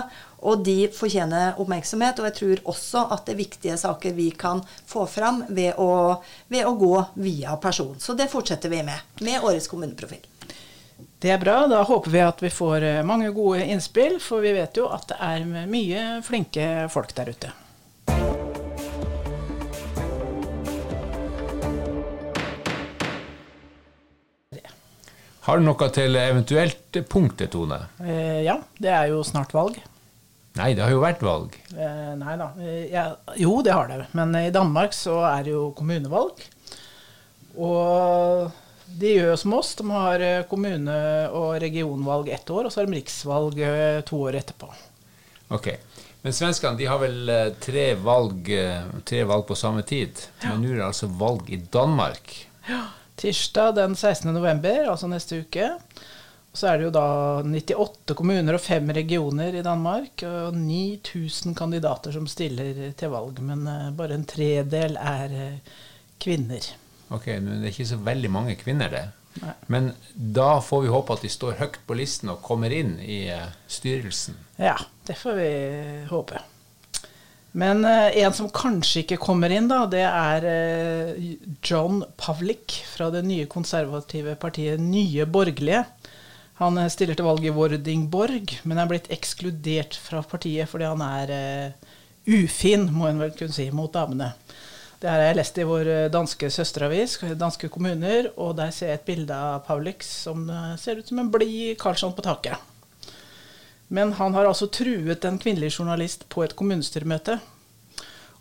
og 0.41 0.63
de 0.65 0.87
fortjener 0.97 1.59
oppmerksomhet. 1.61 2.17
Og 2.17 2.25
jeg 2.25 2.37
tror 2.39 2.63
også 2.73 3.05
at 3.13 3.27
det 3.27 3.35
er 3.35 3.41
viktige 3.43 3.77
saker 3.77 4.17
vi 4.17 4.31
kan 4.33 4.63
få 4.89 5.05
fram 5.05 5.43
ved 5.45 5.77
å, 5.77 6.17
ved 6.49 6.65
å 6.65 6.73
gå 6.81 6.95
via 7.21 7.53
person. 7.61 7.93
Så 8.01 8.17
det 8.17 8.31
fortsetter 8.33 8.73
vi 8.73 8.81
med, 8.87 9.21
med 9.21 9.45
årets 9.45 9.69
kommuneprofil. 9.69 10.25
Det 11.21 11.29
er 11.29 11.45
bra. 11.45 11.61
Da 11.69 11.85
håper 11.85 12.17
vi 12.17 12.25
at 12.25 12.41
vi 12.41 12.49
får 12.49 12.89
eh, 12.95 13.01
mange 13.05 13.29
gode 13.35 13.61
innspill, 13.61 14.17
for 14.23 14.41
vi 14.41 14.57
vet 14.57 14.81
jo 14.81 14.89
at 14.89 15.05
det 15.13 15.21
er 15.21 15.67
mye 15.69 16.11
flinke 16.25 16.87
folk 16.89 17.13
der 17.13 17.29
ute. 17.35 17.53
Har 25.49 25.57
du 25.57 25.65
noe 25.65 25.85
til 25.89 26.13
eventuelt 26.13 26.97
punktet, 27.09 27.49
Tone? 27.55 27.79
Eh, 28.05 28.43
ja, 28.45 28.59
det 28.77 28.91
er 28.93 29.07
jo 29.09 29.23
snart 29.25 29.49
valg. 29.57 29.79
Nei, 30.59 30.75
det 30.77 30.83
har 30.83 30.91
jo 30.93 30.99
vært 31.01 31.23
valg. 31.25 31.55
Eh, 31.73 32.11
nei 32.19 32.35
da. 32.37 32.51
Eh, 32.61 32.83
ja, 32.91 33.05
jo, 33.41 33.55
det 33.65 33.73
har 33.73 33.89
det. 33.89 34.03
Men 34.13 34.35
i 34.37 34.51
Danmark 34.53 34.93
så 34.93 35.15
er 35.25 35.47
det 35.47 35.55
jo 35.55 35.63
kommunevalg. 35.73 36.43
Og 37.57 38.51
de 39.01 39.15
gjør 39.15 39.39
som 39.41 39.55
oss. 39.57 39.73
De 39.79 39.87
har 39.89 40.27
eh, 40.27 40.43
kommune- 40.51 41.33
og 41.33 41.57
regionvalg 41.65 42.29
ett 42.37 42.53
år, 42.53 42.69
og 42.69 42.75
så 42.75 42.83
har 42.83 42.91
de 42.91 42.99
riksvalg 42.99 43.57
eh, 43.65 44.03
to 44.05 44.21
år 44.29 44.37
etterpå. 44.43 44.69
Ok. 45.57 45.71
Men 46.21 46.37
svenskene 46.43 46.77
de 46.77 46.91
har 46.91 47.01
vel 47.01 47.33
tre 47.57 47.89
valg, 47.97 48.53
tre 49.01 49.25
valg 49.25 49.49
på 49.49 49.57
samme 49.57 49.81
tid. 49.81 50.13
Ja. 50.43 50.53
Men 50.53 50.61
nå 50.61 50.75
er 50.75 50.81
det 50.83 50.87
altså 50.91 51.09
valg 51.09 51.49
i 51.49 51.61
Danmark. 51.73 52.37
Ja. 52.69 52.85
Tirsdag 53.19 53.75
den 53.75 53.95
16. 53.95 54.31
november, 54.33 54.85
altså 54.93 55.09
neste 55.11 55.41
uke. 55.43 55.73
Så 56.55 56.69
er 56.69 56.79
det 56.79 56.87
jo 56.87 56.93
da 56.95 57.05
98 57.45 58.15
kommuner 58.17 58.57
og 58.57 58.63
fem 58.63 58.89
regioner 58.95 59.59
i 59.59 59.63
Danmark. 59.65 60.23
Og 60.25 60.55
9000 60.57 61.55
kandidater 61.57 62.15
som 62.15 62.27
stiller 62.31 62.89
til 62.97 63.13
valg. 63.13 63.41
Men 63.45 63.67
uh, 63.67 63.89
bare 63.95 64.17
en 64.17 64.27
tredel 64.27 64.97
er 64.97 65.35
uh, 65.35 65.79
kvinner. 66.21 66.71
Ok, 67.13 67.27
men 67.37 67.59
det 67.59 67.69
er 67.69 67.75
ikke 67.75 67.91
så 67.91 67.99
veldig 68.05 68.31
mange 68.33 68.57
kvinner, 68.59 68.91
det. 68.93 69.05
Nei. 69.39 69.55
Men 69.71 69.91
da 70.39 70.55
får 70.65 70.83
vi 70.83 70.93
håpe 70.93 71.15
at 71.15 71.25
de 71.25 71.31
står 71.31 71.59
høyt 71.59 71.77
på 71.87 71.97
listen 71.99 72.31
og 72.33 72.41
kommer 72.45 72.73
inn 72.73 72.95
i 73.03 73.21
uh, 73.35 73.51
styrelsen. 73.69 74.39
Ja, 74.57 74.77
det 75.07 75.19
får 75.19 75.37
vi 75.37 75.51
håpe. 76.09 76.41
Men 77.51 77.85
uh, 77.85 78.17
en 78.17 78.33
som 78.33 78.49
kanskje 78.53 79.03
ikke 79.03 79.19
kommer 79.21 79.49
inn, 79.53 79.69
da, 79.71 79.81
det 79.89 80.03
er 80.05 80.45
uh, 80.45 81.29
John 81.65 82.03
Pavlik 82.19 82.77
fra 82.91 83.09
det 83.13 83.23
nye 83.25 83.47
konservative 83.49 84.35
partiet 84.41 84.81
Nye 84.83 85.25
Borgerlige. 85.25 85.83
Han 86.61 86.77
uh, 86.77 86.85
stiller 86.93 87.17
til 87.17 87.25
valg 87.25 87.47
i 87.47 87.53
Vordingborg, 87.55 88.53
men 88.69 88.81
er 88.81 88.89
blitt 88.91 89.09
ekskludert 89.13 89.97
fra 89.97 90.21
partiet 90.21 90.69
fordi 90.69 90.91
han 90.91 91.01
er 91.05 91.33
ufin, 92.29 92.85
må 92.93 93.09
en 93.09 93.23
vel 93.23 93.33
kunne 93.33 93.55
si, 93.55 93.69
mot 93.73 93.89
damene. 93.93 94.35
Det 94.99 95.07
her 95.07 95.21
har 95.21 95.29
jeg 95.29 95.37
lest 95.39 95.57
i 95.57 95.65
vår 95.65 95.87
danske 96.11 96.49
søsteravis, 96.51 97.13
Danske 97.39 97.69
kommuner, 97.71 98.27
og 98.35 98.57
der 98.57 98.73
ser 98.75 98.91
jeg 98.91 98.99
et 98.99 99.07
bilde 99.07 99.33
av 99.33 99.63
Pavlik 99.65 100.03
som 100.03 100.43
ser 100.77 100.99
ut 100.99 101.07
som 101.07 101.23
en 101.23 101.31
blid 101.31 101.79
Karlsson 101.79 102.11
på 102.13 102.25
taket. 102.27 102.59
Men 103.89 104.13
han 104.19 104.35
har 104.37 104.45
altså 104.45 104.69
truet 104.69 105.25
en 105.25 105.39
kvinnelig 105.41 105.73
journalist 105.79 106.27
på 106.29 106.43
et 106.45 106.55
kommunestyremøte. 106.57 107.39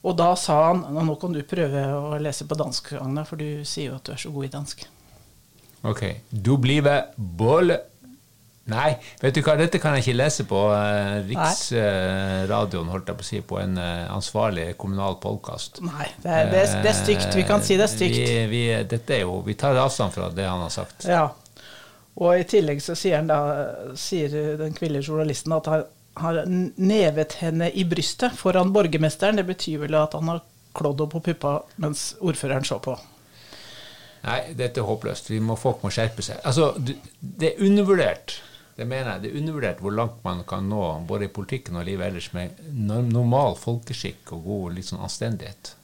Og 0.07 0.15
da 0.17 0.31
sa 0.39 0.59
han 0.69 0.85
Nå 0.95 1.17
kan 1.19 1.35
du 1.35 1.41
prøve 1.49 1.85
å 1.97 2.19
lese 2.23 2.47
på 2.47 2.57
dansk, 2.59 2.93
Agna, 3.01 3.25
for 3.27 3.41
du 3.41 3.65
sier 3.67 3.91
jo 3.91 3.99
at 3.99 4.07
du 4.07 4.15
er 4.15 4.21
så 4.21 4.33
god 4.35 4.49
i 4.49 4.53
dansk. 4.53 4.85
Ok. 5.89 6.03
Du 6.31 6.57
blir 6.61 6.85
bolle 7.17 7.81
Nei, 8.69 8.91
vet 9.23 9.33
du 9.33 9.41
hva, 9.41 9.55
dette 9.57 9.81
kan 9.81 9.95
jeg 9.97 10.05
ikke 10.05 10.17
lese 10.19 10.45
på 10.45 10.59
uh, 10.69 11.23
Riksradioen, 11.25 12.85
uh, 12.85 12.93
holdt 12.93 13.09
jeg 13.09 13.17
på 13.17 13.25
å 13.25 13.29
si, 13.29 13.39
på 13.41 13.61
en 13.63 13.79
uh, 13.81 14.11
ansvarlig 14.13 14.67
kommunal 14.81 15.17
podkast. 15.23 15.81
Nei, 15.87 16.11
det 16.21 16.29
er, 16.29 16.51
det, 16.53 16.61
er, 16.67 16.75
det 16.85 16.91
er, 16.91 16.99
stygt. 16.99 17.31
Vi 17.33 17.47
kan 17.49 17.65
si 17.65 17.79
det 17.81 17.87
er 17.87 17.93
stygt. 17.95 18.19
Vi, 18.19 18.43
vi, 18.53 18.63
dette 18.91 19.17
er 19.17 19.25
jo, 19.25 19.39
vi 19.47 19.57
tar 19.57 19.79
avstand 19.81 20.13
fra 20.13 20.29
det 20.37 20.45
han 20.45 20.61
har 20.67 20.75
sagt. 20.75 21.09
Ja, 21.09 21.31
og 22.19 22.35
i 22.35 22.47
tillegg 22.51 22.83
så 22.83 22.97
sier, 22.99 23.23
da, 23.29 23.39
sier 23.99 24.33
den 24.59 24.75
kvinnelige 24.75 25.07
journalisten 25.13 25.55
at 25.55 25.71
han 25.71 25.85
har 26.19 26.41
nevet 26.51 27.37
henne 27.39 27.71
i 27.71 27.85
brystet 27.87 28.35
foran 28.35 28.73
borgermesteren. 28.75 29.39
Det 29.39 29.47
betyr 29.47 29.85
vel 29.85 29.95
at 30.01 30.17
han 30.19 30.33
har 30.33 30.43
klådd 30.79 31.05
henne 31.05 31.15
på 31.15 31.23
puppa 31.31 31.55
mens 31.79 32.11
ordføreren 32.19 32.67
så 32.67 32.81
på. 32.83 32.97
Nei, 34.25 34.41
dette 34.59 34.83
er 34.83 34.89
håpløst. 34.89 35.31
Må, 35.47 35.55
folk 35.59 35.85
må 35.85 35.93
skjerpe 35.95 36.25
seg. 36.27 36.43
Altså, 36.43 36.73
det 37.21 37.53
er 37.53 37.65
undervurdert. 37.65 38.41
Det 38.79 38.87
mener 38.87 39.13
jeg. 39.13 39.23
Det 39.23 39.31
er 39.31 39.41
undervurdert 39.41 39.83
hvor 39.83 39.95
langt 39.95 40.19
man 40.27 40.43
kan 40.49 40.67
nå 40.71 40.83
både 41.07 41.29
i 41.29 41.35
politikken 41.35 41.79
og 41.79 41.87
livet 41.87 42.11
ellers 42.11 42.33
med 42.35 42.59
normal 43.15 43.55
folkeskikk 43.59 44.35
og 44.35 44.47
god 44.47 44.83
sånn 44.87 45.07
anstendighet. 45.07 45.75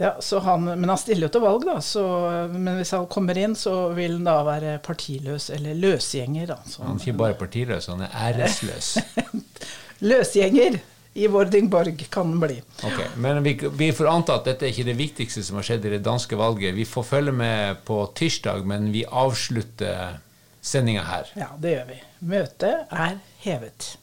Ja. 0.00 0.14
Han, 0.46 0.64
Men 0.64 0.88
han 0.88 0.98
stiller 0.98 1.28
jo 1.28 1.32
til 1.34 1.42
valg, 1.44 1.66
da. 1.68 1.76
Så, 1.84 2.04
men 2.52 2.78
hvis 2.80 2.94
han 2.96 3.08
kommer 3.12 3.38
inn, 3.38 3.56
så 3.58 3.90
vil 3.96 4.16
han 4.18 4.28
da 4.28 4.38
være 4.46 4.78
partiløs, 4.84 5.50
eller 5.56 5.76
løsgjenger. 5.76 6.54
da. 6.54 6.60
Så, 6.66 6.84
han 6.86 6.96
er 6.96 7.04
ikke 7.04 7.18
bare 7.20 7.36
partiløs, 7.40 7.90
han 7.92 8.06
er 8.06 8.16
æresløs. 8.30 8.94
løsgjenger 10.10 10.80
i 11.20 11.26
Vordingborg 11.26 12.06
kan 12.10 12.32
han 12.32 12.40
bli. 12.40 12.62
Ok, 12.86 13.00
Men 13.16 13.42
vi, 13.42 13.58
vi, 13.76 13.92
får 13.92 14.08
anta 14.08 14.38
at 14.38 14.48
dette 14.48 14.66
er 14.66 14.74
ikke 14.74 14.88
det 14.88 14.98
viktigste 14.98 15.44
som 15.44 15.58
har 15.58 15.66
skjedd 15.66 15.88
i 15.88 15.94
det 15.96 16.02
danske 16.06 16.38
valget. 16.38 16.74
Vi 16.78 16.86
får 16.88 17.08
følge 17.12 17.34
med 17.34 17.82
på 17.84 18.02
tirsdag, 18.16 18.64
men 18.66 18.92
vi 18.94 19.04
avslutter 19.04 20.20
sendinga 20.60 21.04
her. 21.08 21.32
Ja, 21.36 21.50
det 21.58 21.76
gjør 21.76 21.88
vi. 21.90 22.02
Møtet 22.30 22.86
er 22.90 23.18
hevet. 23.44 23.96